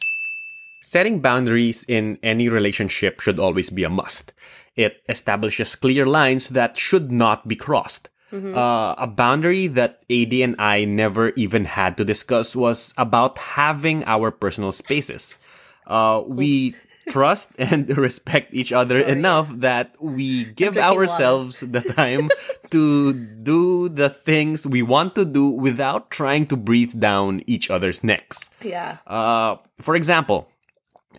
Setting 0.84 1.22
boundaries 1.22 1.86
in 1.88 2.20
any 2.22 2.50
relationship 2.50 3.22
should 3.22 3.40
always 3.40 3.70
be 3.70 3.86
a 3.86 3.90
must. 3.90 4.34
It 4.76 5.02
establishes 5.08 5.76
clear 5.76 6.06
lines 6.06 6.50
that 6.50 6.76
should 6.76 7.10
not 7.10 7.48
be 7.48 7.56
crossed. 7.56 8.10
Uh, 8.34 8.96
a 8.98 9.06
boundary 9.06 9.68
that 9.68 10.02
AD 10.10 10.34
and 10.34 10.56
I 10.58 10.86
never 10.86 11.30
even 11.38 11.66
had 11.66 11.98
to 11.98 12.04
discuss 12.04 12.56
was 12.56 12.92
about 12.98 13.38
having 13.38 14.04
our 14.06 14.32
personal 14.32 14.72
spaces. 14.72 15.38
Uh, 15.86 16.24
we 16.26 16.74
trust 17.10 17.52
and 17.60 17.96
respect 17.98 18.52
each 18.56 18.74
other 18.74 19.02
Sorry. 19.02 19.12
enough 19.12 19.52
that 19.62 19.96
we 20.02 20.46
give 20.46 20.78
ourselves 20.78 21.60
the 21.60 21.82
time 21.96 22.32
to 22.72 23.14
do 23.14 23.88
the 23.88 24.10
things 24.10 24.66
we 24.66 24.82
want 24.82 25.14
to 25.14 25.26
do 25.26 25.48
without 25.50 26.10
trying 26.10 26.48
to 26.48 26.58
breathe 26.58 27.00
down 27.00 27.44
each 27.46 27.70
other's 27.70 28.04
necks. 28.04 28.50
Yeah. 28.64 28.98
Uh, 29.06 29.58
for 29.78 29.96
example, 29.96 30.50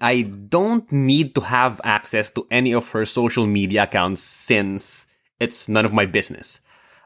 I 0.00 0.22
don't 0.22 0.90
need 0.92 1.35
to 1.35 1.40
have 1.42 1.80
access 1.85 2.30
to 2.33 2.46
any 2.50 2.72
of 2.72 2.90
her 2.90 3.04
social 3.04 3.46
media 3.46 3.85
accounts 3.85 4.20
since 4.20 5.07
it's 5.40 5.68
none 5.68 5.85
of 5.85 5.92
my 5.92 6.07
business. 6.07 6.61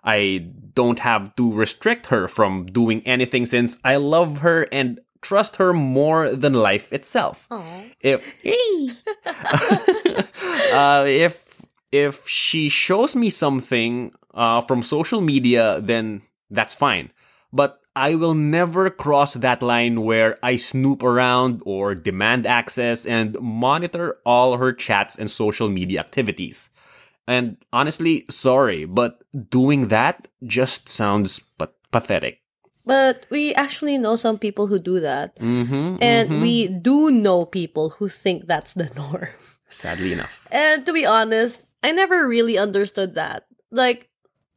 I 0.05 0.47
don't 0.75 1.01
have 1.01 1.35
to 1.37 1.53
restrict 1.53 2.07
her 2.07 2.29
from 2.29 2.67
doing 2.67 3.03
anything 3.05 3.47
since 3.47 3.79
I 3.85 3.97
love 3.97 4.41
her 4.41 4.67
and 4.73 5.01
trust 5.21 5.57
her 5.57 5.73
more 5.73 6.31
than 6.31 6.55
life 6.55 6.93
itself. 6.93 7.49
If 8.01 8.37
uh, 10.73 11.05
if 11.07 11.63
if 11.91 12.29
she 12.29 12.69
shows 12.69 13.17
me 13.17 13.31
something 13.31 14.13
uh, 14.35 14.61
from 14.61 14.83
social 14.83 15.21
media, 15.21 15.81
then 15.81 16.23
that's 16.51 16.75
fine. 16.75 17.11
But 17.53 17.81
I 17.99 18.15
will 18.15 18.35
never 18.35 18.91
cross 18.91 19.35
that 19.35 19.61
line 19.61 20.03
where 20.07 20.39
I 20.41 20.55
snoop 20.55 21.03
around 21.03 21.63
or 21.67 21.97
demand 21.97 22.47
access 22.47 23.05
and 23.05 23.35
monitor 23.41 24.19
all 24.25 24.57
her 24.57 24.73
chats 24.73 25.19
and 25.19 25.29
social 25.29 25.69
media 25.69 25.99
activities. 25.99 26.71
And 27.27 27.59
honestly, 27.73 28.25
sorry, 28.31 28.87
but 28.87 29.19
doing 29.35 29.89
that 29.89 30.29
just 30.47 30.89
sounds 30.89 31.41
pa- 31.59 31.75
pathetic. 31.91 32.41
But 32.87 33.27
we 33.29 33.53
actually 33.53 33.99
know 33.99 34.17
some 34.17 34.39
people 34.39 34.69
who 34.69 34.79
do 34.79 35.01
that. 35.01 35.37
Mm-hmm, 35.37 35.97
And 36.01 36.41
we 36.41 36.69
do 36.69 37.11
know 37.11 37.45
people 37.45 37.91
who 37.99 38.09
think 38.09 38.47
that's 38.47 38.73
the 38.73 38.89
norm. 38.97 39.29
Sadly 39.69 40.15
enough. 40.15 40.47
And 40.51 40.87
to 40.87 40.93
be 40.95 41.05
honest, 41.05 41.69
I 41.83 41.93
never 41.93 42.27
really 42.27 42.57
understood 42.57 43.15
that. 43.17 43.45
Like, 43.71 44.09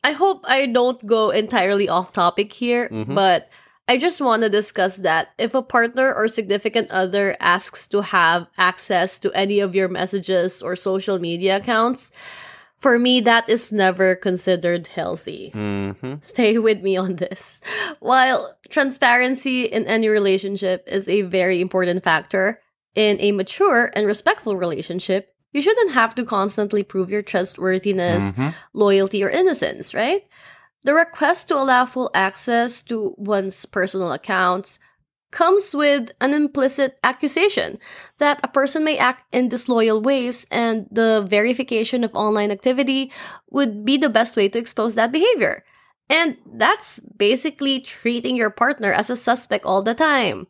I 0.04 0.14
hope 0.14 0.42
I 0.46 0.66
don't 0.66 1.06
go 1.06 1.30
entirely 1.30 1.88
off 1.88 2.14
topic 2.14 2.54
here, 2.54 2.90
but 2.92 3.50
I 3.88 3.98
just 3.98 4.22
want 4.22 4.44
to 4.44 4.50
discuss 4.50 4.98
that 4.98 5.30
if 5.38 5.54
a 5.54 5.62
partner 5.62 6.14
or 6.14 6.28
significant 6.28 6.90
other 6.92 7.36
asks 7.40 7.88
to 7.90 8.02
have 8.02 8.48
access 8.58 9.20
to 9.20 9.32
any 9.34 9.60
of 9.60 9.76
your 9.76 9.90
messages 9.90 10.62
or 10.62 10.76
social 10.76 11.20
media 11.20 11.58
accounts, 11.58 12.12
for 12.78 12.98
me, 12.98 13.22
that 13.22 13.48
is 13.48 13.72
never 13.72 14.16
considered 14.16 14.88
healthy. 14.88 15.52
Mm-hmm. 15.54 16.16
Stay 16.22 16.58
with 16.58 16.82
me 16.82 16.98
on 16.98 17.18
this. 17.18 17.62
While 18.00 18.58
transparency 18.70 19.66
in 19.66 19.86
any 19.86 20.08
relationship 20.08 20.88
is 20.88 21.08
a 21.08 21.22
very 21.22 21.62
important 21.62 22.04
factor, 22.04 22.60
in 22.96 23.18
a 23.20 23.34
mature 23.34 23.92
and 23.94 24.08
respectful 24.08 24.58
relationship, 24.58 25.36
you 25.52 25.62
shouldn't 25.62 25.94
have 25.94 26.16
to 26.16 26.26
constantly 26.26 26.84
prove 26.84 27.12
your 27.12 27.22
trustworthiness, 27.22 28.32
mm-hmm. 28.32 28.50
loyalty, 28.74 29.24
or 29.24 29.30
innocence, 29.30 29.94
right? 29.94 30.24
The 30.84 30.94
request 30.94 31.48
to 31.50 31.56
allow 31.58 31.86
full 31.86 32.10
access 32.14 32.82
to 32.84 33.14
one's 33.18 33.66
personal 33.66 34.12
accounts 34.12 34.80
comes 35.32 35.74
with 35.74 36.12
an 36.20 36.34
implicit 36.34 37.00
accusation 37.04 37.80
that 38.18 38.40
a 38.44 38.48
person 38.48 38.84
may 38.84 38.98
act 38.98 39.24
in 39.34 39.48
disloyal 39.48 40.02
ways, 40.02 40.48
and 40.52 40.88
the 40.92 41.26
verification 41.30 42.04
of 42.04 42.14
online 42.14 42.52
activity 42.52 43.12
would 43.50 43.86
be 43.86 43.98
the 43.98 44.10
best 44.10 44.36
way 44.36 44.50
to 44.50 44.60
expose 44.60 44.96
that 44.96 45.12
behavior. 45.12 45.64
And 46.10 46.38
that's 46.46 47.00
basically 47.00 47.80
treating 47.80 48.36
your 48.36 48.50
partner 48.50 48.92
as 48.92 49.10
a 49.10 49.16
suspect 49.16 49.66
all 49.66 49.82
the 49.82 49.96
time. 49.96 50.48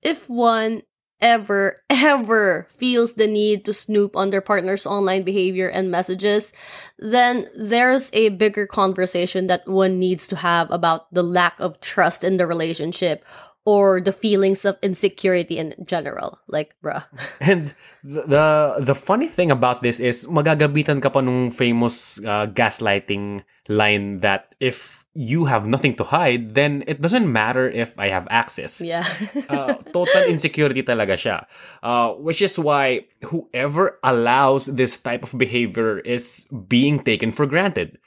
If 0.00 0.30
one 0.30 0.82
ever, 1.20 1.82
ever 1.90 2.66
feels 2.70 3.14
the 3.14 3.26
need 3.26 3.64
to 3.64 3.72
snoop 3.72 4.16
on 4.16 4.30
their 4.30 4.40
partner's 4.40 4.86
online 4.86 5.22
behavior 5.22 5.68
and 5.68 5.90
messages, 5.90 6.52
then 6.98 7.48
there's 7.56 8.12
a 8.14 8.30
bigger 8.30 8.66
conversation 8.66 9.46
that 9.46 9.66
one 9.66 9.98
needs 9.98 10.26
to 10.28 10.36
have 10.36 10.70
about 10.70 11.12
the 11.12 11.22
lack 11.22 11.58
of 11.58 11.80
trust 11.80 12.24
in 12.24 12.36
the 12.36 12.46
relationship 12.46 13.24
or 13.68 14.00
the 14.00 14.16
feelings 14.16 14.64
of 14.64 14.80
insecurity 14.80 15.58
in 15.60 15.76
general. 15.84 16.40
Like, 16.48 16.72
bruh. 16.80 17.04
And 17.40 17.74
the, 18.02 18.80
the 18.80 18.94
funny 18.96 19.28
thing 19.28 19.50
about 19.50 19.82
this 19.82 20.00
is 20.00 20.24
magagabitan 20.24 21.04
ka 21.04 21.12
pa 21.12 21.20
nung 21.20 21.52
famous 21.52 22.16
uh, 22.24 22.48
gaslighting 22.48 23.44
line 23.68 24.24
that 24.24 24.56
if 24.56 24.97
you 25.18 25.46
have 25.50 25.66
nothing 25.66 25.98
to 25.98 26.04
hide, 26.04 26.54
then 26.54 26.84
it 26.86 27.02
doesn't 27.02 27.26
matter 27.26 27.68
if 27.68 27.98
I 27.98 28.06
have 28.06 28.28
access. 28.30 28.80
Yeah. 28.80 29.02
uh, 29.50 29.74
total 29.90 30.22
insecurity 30.30 30.86
talaga 30.86 31.18
siya. 31.18 31.42
Uh, 31.82 32.14
which 32.22 32.38
is 32.38 32.54
why 32.54 33.10
whoever 33.26 33.98
allows 34.06 34.66
this 34.78 34.94
type 34.94 35.26
of 35.26 35.34
behavior 35.34 35.98
is 36.06 36.46
being 36.70 37.02
taken 37.02 37.34
for 37.34 37.50
granted. 37.50 37.98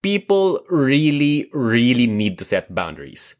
People 0.00 0.64
really, 0.72 1.50
really 1.52 2.06
need 2.06 2.38
to 2.40 2.44
set 2.48 2.72
boundaries. 2.72 3.36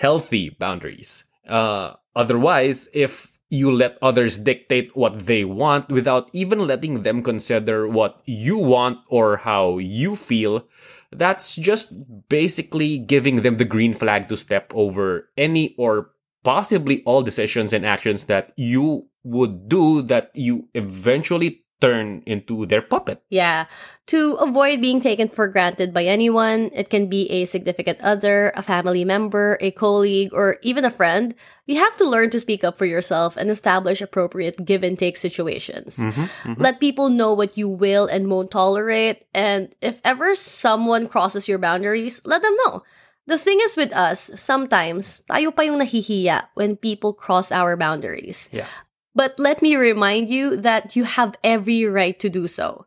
Healthy 0.00 0.56
boundaries. 0.56 1.28
Uh, 1.44 2.00
otherwise, 2.16 2.88
if 2.96 3.35
you 3.48 3.70
let 3.70 3.98
others 4.02 4.38
dictate 4.38 4.96
what 4.96 5.26
they 5.26 5.44
want 5.44 5.88
without 5.88 6.28
even 6.32 6.66
letting 6.66 7.02
them 7.02 7.22
consider 7.22 7.86
what 7.86 8.20
you 8.24 8.58
want 8.58 8.98
or 9.08 9.38
how 9.38 9.78
you 9.78 10.16
feel, 10.16 10.66
that's 11.12 11.56
just 11.56 11.94
basically 12.28 12.98
giving 12.98 13.40
them 13.40 13.56
the 13.56 13.64
green 13.64 13.94
flag 13.94 14.26
to 14.28 14.36
step 14.36 14.72
over 14.74 15.28
any 15.36 15.74
or 15.78 16.10
possibly 16.42 17.02
all 17.04 17.22
decisions 17.22 17.72
and 17.72 17.86
actions 17.86 18.24
that 18.24 18.52
you 18.56 19.08
would 19.24 19.68
do 19.68 20.02
that 20.02 20.30
you 20.34 20.68
eventually 20.74 21.62
turn 21.80 22.22
into 22.24 22.64
their 22.66 22.80
puppet. 22.80 23.22
Yeah. 23.28 23.66
To 24.08 24.34
avoid 24.40 24.80
being 24.80 25.00
taken 25.00 25.28
for 25.28 25.48
granted 25.48 25.92
by 25.92 26.04
anyone, 26.04 26.70
it 26.72 26.88
can 26.88 27.08
be 27.08 27.28
a 27.30 27.44
significant 27.44 28.00
other, 28.00 28.52
a 28.56 28.62
family 28.62 29.04
member, 29.04 29.58
a 29.60 29.72
colleague, 29.72 30.30
or 30.32 30.56
even 30.62 30.84
a 30.84 30.90
friend. 30.90 31.34
You 31.66 31.76
have 31.76 31.96
to 31.98 32.08
learn 32.08 32.30
to 32.30 32.40
speak 32.40 32.64
up 32.64 32.78
for 32.78 32.86
yourself 32.86 33.36
and 33.36 33.50
establish 33.50 34.00
appropriate 34.00 34.64
give 34.64 34.82
and 34.82 34.98
take 34.98 35.16
situations. 35.16 35.98
Mm-hmm, 35.98 36.22
mm-hmm. 36.22 36.62
Let 36.62 36.80
people 36.80 37.10
know 37.10 37.34
what 37.34 37.58
you 37.58 37.68
will 37.68 38.06
and 38.06 38.30
won't 38.30 38.50
tolerate. 38.50 39.26
And 39.34 39.74
if 39.82 40.00
ever 40.04 40.34
someone 40.34 41.08
crosses 41.08 41.48
your 41.48 41.58
boundaries, 41.58 42.22
let 42.24 42.42
them 42.42 42.56
know. 42.64 42.84
The 43.26 43.36
thing 43.36 43.58
is 43.60 43.76
with 43.76 43.92
us, 43.92 44.30
sometimes 44.38 45.26
tayo 45.26 45.50
pa 45.50 45.66
yung 45.66 45.82
nahihiya 45.82 46.54
when 46.54 46.78
people 46.78 47.10
cross 47.12 47.50
our 47.50 47.74
boundaries. 47.74 48.48
Yeah. 48.54 48.70
But 49.16 49.40
let 49.40 49.64
me 49.64 49.74
remind 49.80 50.28
you 50.28 50.60
that 50.60 50.92
you 50.94 51.08
have 51.08 51.34
every 51.42 51.88
right 51.88 52.12
to 52.20 52.28
do 52.28 52.44
so. 52.46 52.84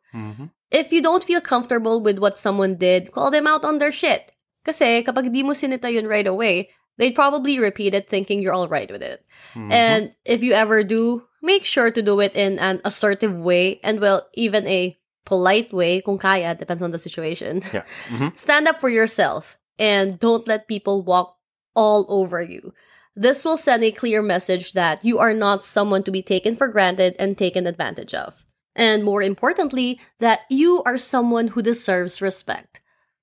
If 0.69 0.93
you 0.93 1.01
don't 1.01 1.25
feel 1.25 1.41
comfortable 1.41 2.05
with 2.05 2.21
what 2.21 2.37
someone 2.37 2.77
did, 2.77 3.09
call 3.11 3.33
them 3.33 3.49
out 3.49 3.65
on 3.65 3.81
their 3.81 3.89
shit. 3.91 4.29
Kasi 4.61 5.01
kapag 5.01 5.33
di 5.33 5.41
mo 5.41 5.57
sinita 5.57 5.89
yun 5.89 6.05
right 6.05 6.27
away, 6.29 6.69
they'd 7.01 7.17
probably 7.17 7.57
repeat 7.57 7.97
it 7.97 8.05
thinking 8.05 8.37
you're 8.37 8.53
all 8.53 8.69
right 8.69 8.91
with 8.93 9.01
it. 9.01 9.25
And 9.57 10.13
if 10.29 10.45
you 10.45 10.53
ever 10.53 10.85
do, 10.85 11.25
make 11.41 11.65
sure 11.65 11.89
to 11.89 12.01
do 12.05 12.21
it 12.21 12.37
in 12.37 12.61
an 12.61 12.85
assertive 12.85 13.33
way 13.33 13.81
and 13.81 13.97
well, 13.97 14.29
even 14.37 14.67
a 14.69 14.93
polite 15.25 15.73
way, 15.73 16.01
kung 16.05 16.21
kaya, 16.21 16.53
depends 16.53 16.85
on 16.85 16.91
the 16.93 17.01
situation. 17.01 17.65
Yeah. 17.73 17.85
Mhm. 18.13 18.37
Stand 18.37 18.69
up 18.69 18.77
for 18.77 18.89
yourself 18.93 19.57
and 19.81 20.21
don't 20.21 20.45
let 20.45 20.69
people 20.69 21.01
walk 21.01 21.37
all 21.73 22.05
over 22.13 22.41
you. 22.45 22.73
This 23.15 23.43
will 23.43 23.57
send 23.57 23.83
a 23.83 23.91
clear 23.91 24.21
message 24.21 24.73
that 24.73 25.03
you 25.03 25.19
are 25.19 25.33
not 25.33 25.65
someone 25.65 26.03
to 26.03 26.11
be 26.11 26.21
taken 26.21 26.55
for 26.55 26.67
granted 26.67 27.15
and 27.17 27.37
taken 27.37 27.65
advantage 27.65 28.13
of. 28.13 28.45
And 28.75 29.03
more 29.03 29.21
importantly, 29.21 29.99
that 30.19 30.41
you 30.49 30.83
are 30.85 30.97
someone 30.97 31.49
who 31.49 31.61
deserves 31.61 32.21
respect. 32.21 32.81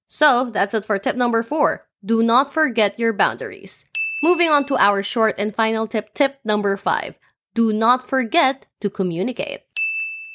So, 0.08 0.50
that's 0.50 0.74
it 0.74 0.84
for 0.84 0.98
tip 0.98 1.16
number 1.16 1.42
four. 1.42 1.86
Do 2.04 2.22
not 2.22 2.52
forget 2.52 2.98
your 2.98 3.12
boundaries. 3.12 3.86
Moving 4.22 4.50
on 4.50 4.66
to 4.66 4.76
our 4.76 5.02
short 5.02 5.34
and 5.38 5.54
final 5.54 5.86
tip, 5.86 6.14
tip 6.14 6.38
number 6.44 6.76
five. 6.76 7.18
Do 7.54 7.72
not 7.72 8.06
forget 8.08 8.66
to 8.80 8.90
communicate. 8.90 9.62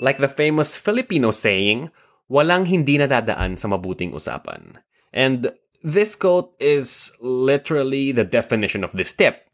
Like 0.02 0.18
the 0.18 0.28
famous 0.28 0.78
Filipino 0.78 1.30
saying, 1.30 1.92
walang 2.32 2.66
hindi 2.66 2.98
nadadaan 2.98 3.60
sa 3.60 3.70
mabuting 3.70 4.16
usapan. 4.16 4.82
And 5.14 5.54
this 5.84 6.16
quote 6.16 6.54
is 6.60 7.12
literally 7.20 8.12
the 8.12 8.24
definition 8.24 8.84
of 8.84 8.92
this 8.92 9.14
tip. 9.14 9.48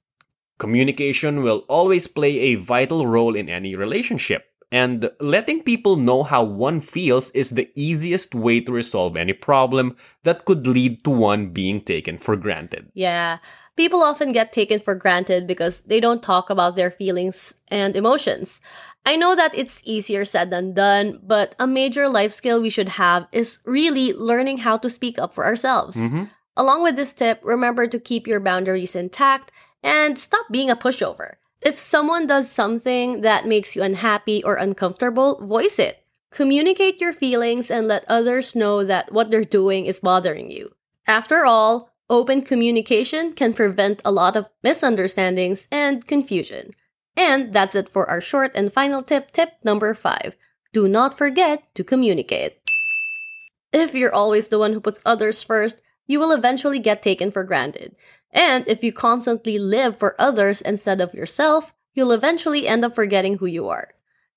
Communication 0.58 1.44
will 1.44 1.64
always 1.68 2.08
play 2.08 2.40
a 2.40 2.56
vital 2.56 3.06
role 3.06 3.36
in 3.36 3.50
any 3.50 3.76
relationship. 3.76 4.46
And 4.70 5.10
letting 5.22 5.64
people 5.64 5.96
know 5.96 6.24
how 6.24 6.44
one 6.44 6.82
feels 6.82 7.32
is 7.32 7.52
the 7.52 7.72
easiest 7.76 8.36
way 8.36 8.60
to 8.60 8.72
resolve 8.74 9.16
any 9.16 9.32
problem 9.32 9.96
that 10.24 10.44
could 10.44 10.68
lead 10.68 11.06
to 11.06 11.10
one 11.10 11.52
being 11.52 11.80
taken 11.80 12.18
for 12.18 12.36
granted. 12.36 12.92
Yeah. 12.94 13.38
People 13.78 14.02
often 14.02 14.34
get 14.34 14.52
taken 14.52 14.80
for 14.80 14.96
granted 14.96 15.48
because 15.48 15.82
they 15.82 16.02
don't 16.02 16.24
talk 16.24 16.50
about 16.50 16.76
their 16.76 16.92
feelings 16.92 17.62
and 17.70 17.96
emotions. 17.96 18.60
I 19.08 19.16
know 19.16 19.38
that 19.38 19.56
it's 19.56 19.82
easier 19.86 20.26
said 20.26 20.52
than 20.52 20.74
done, 20.74 21.22
but 21.24 21.56
a 21.58 21.66
major 21.66 22.10
life 22.10 22.34
skill 22.34 22.62
we 22.62 22.70
should 22.70 23.00
have 23.00 23.26
is 23.32 23.64
really 23.66 24.12
learning 24.12 24.68
how 24.68 24.76
to 24.80 24.90
speak 24.90 25.18
up 25.18 25.34
for 25.34 25.46
ourselves. 25.46 25.96
Mm-hmm. 25.96 26.26
Along 26.58 26.84
with 26.84 26.98
this 26.98 27.14
tip, 27.14 27.40
remember 27.42 27.88
to 27.88 28.00
keep 28.00 28.28
your 28.28 28.42
boundaries 28.42 28.98
intact 28.98 29.54
and 29.82 30.20
stop 30.20 30.48
being 30.52 30.70
a 30.70 30.76
pushover. 30.76 31.36
If 31.62 31.80
someone 31.80 32.28
does 32.28 32.52
something 32.52 33.22
that 33.22 33.48
makes 33.48 33.78
you 33.78 33.82
unhappy 33.82 34.44
or 34.44 34.56
uncomfortable, 34.58 35.40
voice 35.40 35.80
it. 35.80 36.04
Communicate 36.30 37.00
your 37.00 37.14
feelings 37.14 37.72
and 37.72 37.88
let 37.88 38.04
others 38.10 38.58
know 38.58 38.84
that 38.84 39.14
what 39.14 39.32
they're 39.32 39.46
doing 39.46 39.86
is 39.86 40.02
bothering 40.02 40.52
you. 40.52 40.76
After 41.08 41.46
all, 41.46 41.96
open 42.10 42.42
communication 42.42 43.32
can 43.32 43.54
prevent 43.54 44.02
a 44.04 44.12
lot 44.12 44.36
of 44.36 44.50
misunderstandings 44.64 45.70
and 45.72 46.06
confusion. 46.06 46.74
And 47.18 47.52
that's 47.52 47.74
it 47.74 47.90
for 47.90 48.08
our 48.08 48.22
short 48.22 48.52
and 48.54 48.72
final 48.72 49.02
tip, 49.02 49.32
tip 49.32 49.54
number 49.64 49.94
five. 49.96 50.38
Do 50.72 50.88
not 50.88 51.18
forget 51.18 51.66
to 51.74 51.84
communicate. 51.84 52.62
If 53.74 53.96
you're 53.96 54.14
always 54.14 54.50
the 54.50 54.60
one 54.60 54.74
who 54.74 54.80
puts 54.80 55.02
others 55.04 55.42
first, 55.42 55.82
you 56.06 56.20
will 56.20 56.32
eventually 56.32 56.80
get 56.80 57.02
taken 57.02 57.32
for 57.32 57.44
granted. 57.44 57.96
And 58.32 58.68
if 58.68 58.84
you 58.84 58.94
constantly 58.94 59.58
live 59.58 59.98
for 59.98 60.16
others 60.20 60.62
instead 60.62 61.02
of 61.02 61.16
yourself, 61.16 61.74
you'll 61.96 62.12
eventually 62.12 62.68
end 62.68 62.86
up 62.86 62.94
forgetting 62.94 63.40
who 63.40 63.48
you 63.48 63.68
are. 63.68 63.90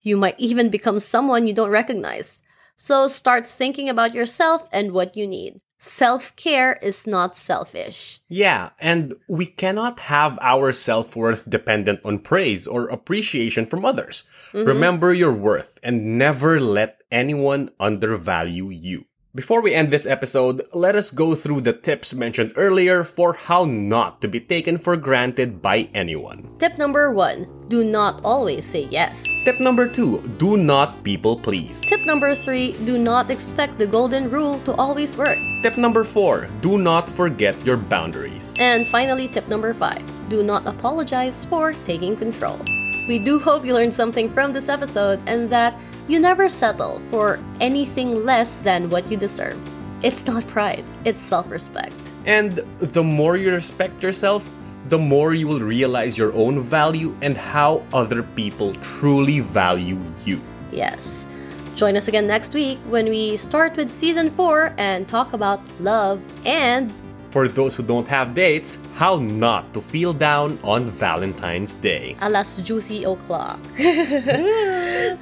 You 0.02 0.16
might 0.16 0.40
even 0.40 0.70
become 0.70 0.98
someone 0.98 1.46
you 1.46 1.52
don't 1.52 1.68
recognize. 1.68 2.42
So 2.76 3.06
start 3.06 3.46
thinking 3.46 3.90
about 3.90 4.14
yourself 4.14 4.66
and 4.72 4.92
what 4.92 5.16
you 5.16 5.26
need. 5.26 5.60
Self 5.82 6.36
care 6.36 6.78
is 6.82 7.06
not 7.06 7.34
selfish. 7.34 8.20
Yeah, 8.28 8.70
and 8.78 9.14
we 9.28 9.46
cannot 9.46 10.00
have 10.12 10.38
our 10.42 10.72
self 10.72 11.16
worth 11.16 11.48
dependent 11.48 12.00
on 12.04 12.18
praise 12.18 12.66
or 12.66 12.88
appreciation 12.88 13.64
from 13.64 13.86
others. 13.86 14.28
Mm-hmm. 14.52 14.68
Remember 14.68 15.10
your 15.14 15.32
worth 15.32 15.78
and 15.82 16.18
never 16.18 16.60
let 16.60 17.00
anyone 17.10 17.70
undervalue 17.80 18.68
you. 18.68 19.06
Before 19.32 19.62
we 19.62 19.78
end 19.78 19.92
this 19.92 20.10
episode, 20.10 20.66
let 20.74 20.96
us 20.96 21.12
go 21.12 21.36
through 21.36 21.60
the 21.60 21.72
tips 21.72 22.12
mentioned 22.12 22.52
earlier 22.56 23.04
for 23.04 23.32
how 23.32 23.62
not 23.62 24.20
to 24.22 24.26
be 24.26 24.40
taken 24.40 24.76
for 24.76 24.96
granted 24.96 25.62
by 25.62 25.86
anyone. 25.94 26.50
Tip 26.58 26.78
number 26.78 27.12
one 27.14 27.46
do 27.68 27.84
not 27.84 28.18
always 28.24 28.66
say 28.66 28.88
yes. 28.90 29.22
Tip 29.44 29.60
number 29.60 29.86
two, 29.86 30.18
do 30.42 30.56
not 30.56 31.04
people 31.04 31.38
please. 31.38 31.80
Tip 31.82 32.04
number 32.04 32.34
three 32.34 32.72
do 32.82 32.98
not 32.98 33.30
expect 33.30 33.78
the 33.78 33.86
golden 33.86 34.28
rule 34.28 34.58
to 34.66 34.74
always 34.74 35.16
work. 35.16 35.38
Tip 35.62 35.78
number 35.78 36.02
four, 36.02 36.48
do 36.60 36.76
not 36.76 37.08
forget 37.08 37.54
your 37.64 37.76
boundaries. 37.76 38.56
And 38.58 38.84
finally, 38.84 39.28
tip 39.28 39.46
number 39.46 39.72
five 39.72 40.02
do 40.28 40.42
not 40.42 40.66
apologize 40.66 41.44
for 41.44 41.70
taking 41.86 42.16
control. 42.16 42.58
We 43.06 43.20
do 43.20 43.38
hope 43.38 43.64
you 43.64 43.74
learned 43.74 43.94
something 43.94 44.28
from 44.28 44.52
this 44.52 44.68
episode 44.68 45.22
and 45.26 45.48
that 45.50 45.78
you 46.10 46.18
never 46.18 46.48
settle 46.48 47.00
for 47.08 47.38
anything 47.60 48.24
less 48.24 48.58
than 48.58 48.90
what 48.90 49.08
you 49.08 49.16
deserve. 49.16 49.56
It's 50.02 50.26
not 50.26 50.44
pride, 50.48 50.84
it's 51.04 51.20
self 51.20 51.48
respect. 51.48 51.94
And 52.26 52.52
the 52.78 53.02
more 53.02 53.36
you 53.36 53.52
respect 53.52 54.02
yourself, 54.02 54.52
the 54.88 54.98
more 54.98 55.34
you 55.34 55.46
will 55.46 55.60
realize 55.60 56.18
your 56.18 56.32
own 56.34 56.58
value 56.58 57.14
and 57.22 57.36
how 57.36 57.82
other 57.92 58.24
people 58.24 58.74
truly 58.82 59.38
value 59.38 60.00
you. 60.24 60.40
Yes. 60.72 61.28
Join 61.76 61.96
us 61.96 62.08
again 62.08 62.26
next 62.26 62.54
week 62.54 62.78
when 62.88 63.06
we 63.06 63.36
start 63.36 63.76
with 63.76 63.90
season 63.90 64.30
4 64.30 64.74
and 64.78 65.08
talk 65.08 65.32
about 65.32 65.60
love 65.78 66.20
and 66.44 66.92
For 67.30 67.46
those 67.46 67.76
who 67.76 67.82
don't 67.82 68.08
have 68.08 68.34
dates, 68.34 68.78
how 68.98 69.16
not 69.16 69.72
to 69.74 69.80
feel 69.80 70.12
down 70.12 70.58
on 70.64 70.86
Valentine's 70.90 71.74
Day. 71.78 72.16
alas 72.20 72.58
juicy 72.58 73.04
o'clock. 73.06 73.58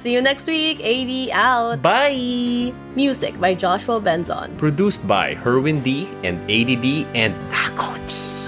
See 0.01 0.13
you 0.13 0.21
next 0.21 0.47
week. 0.47 0.81
AD 0.81 1.29
out. 1.37 1.81
Bye! 1.81 2.73
Music 2.95 3.39
by 3.39 3.53
Joshua 3.53 4.01
Benzon. 4.01 4.57
Produced 4.57 5.05
by 5.07 5.35
Herwin 5.35 5.83
D 5.83 6.09
and 6.23 6.41
ADD 6.49 7.05
and 7.13 7.33
Takot. 7.53 8.38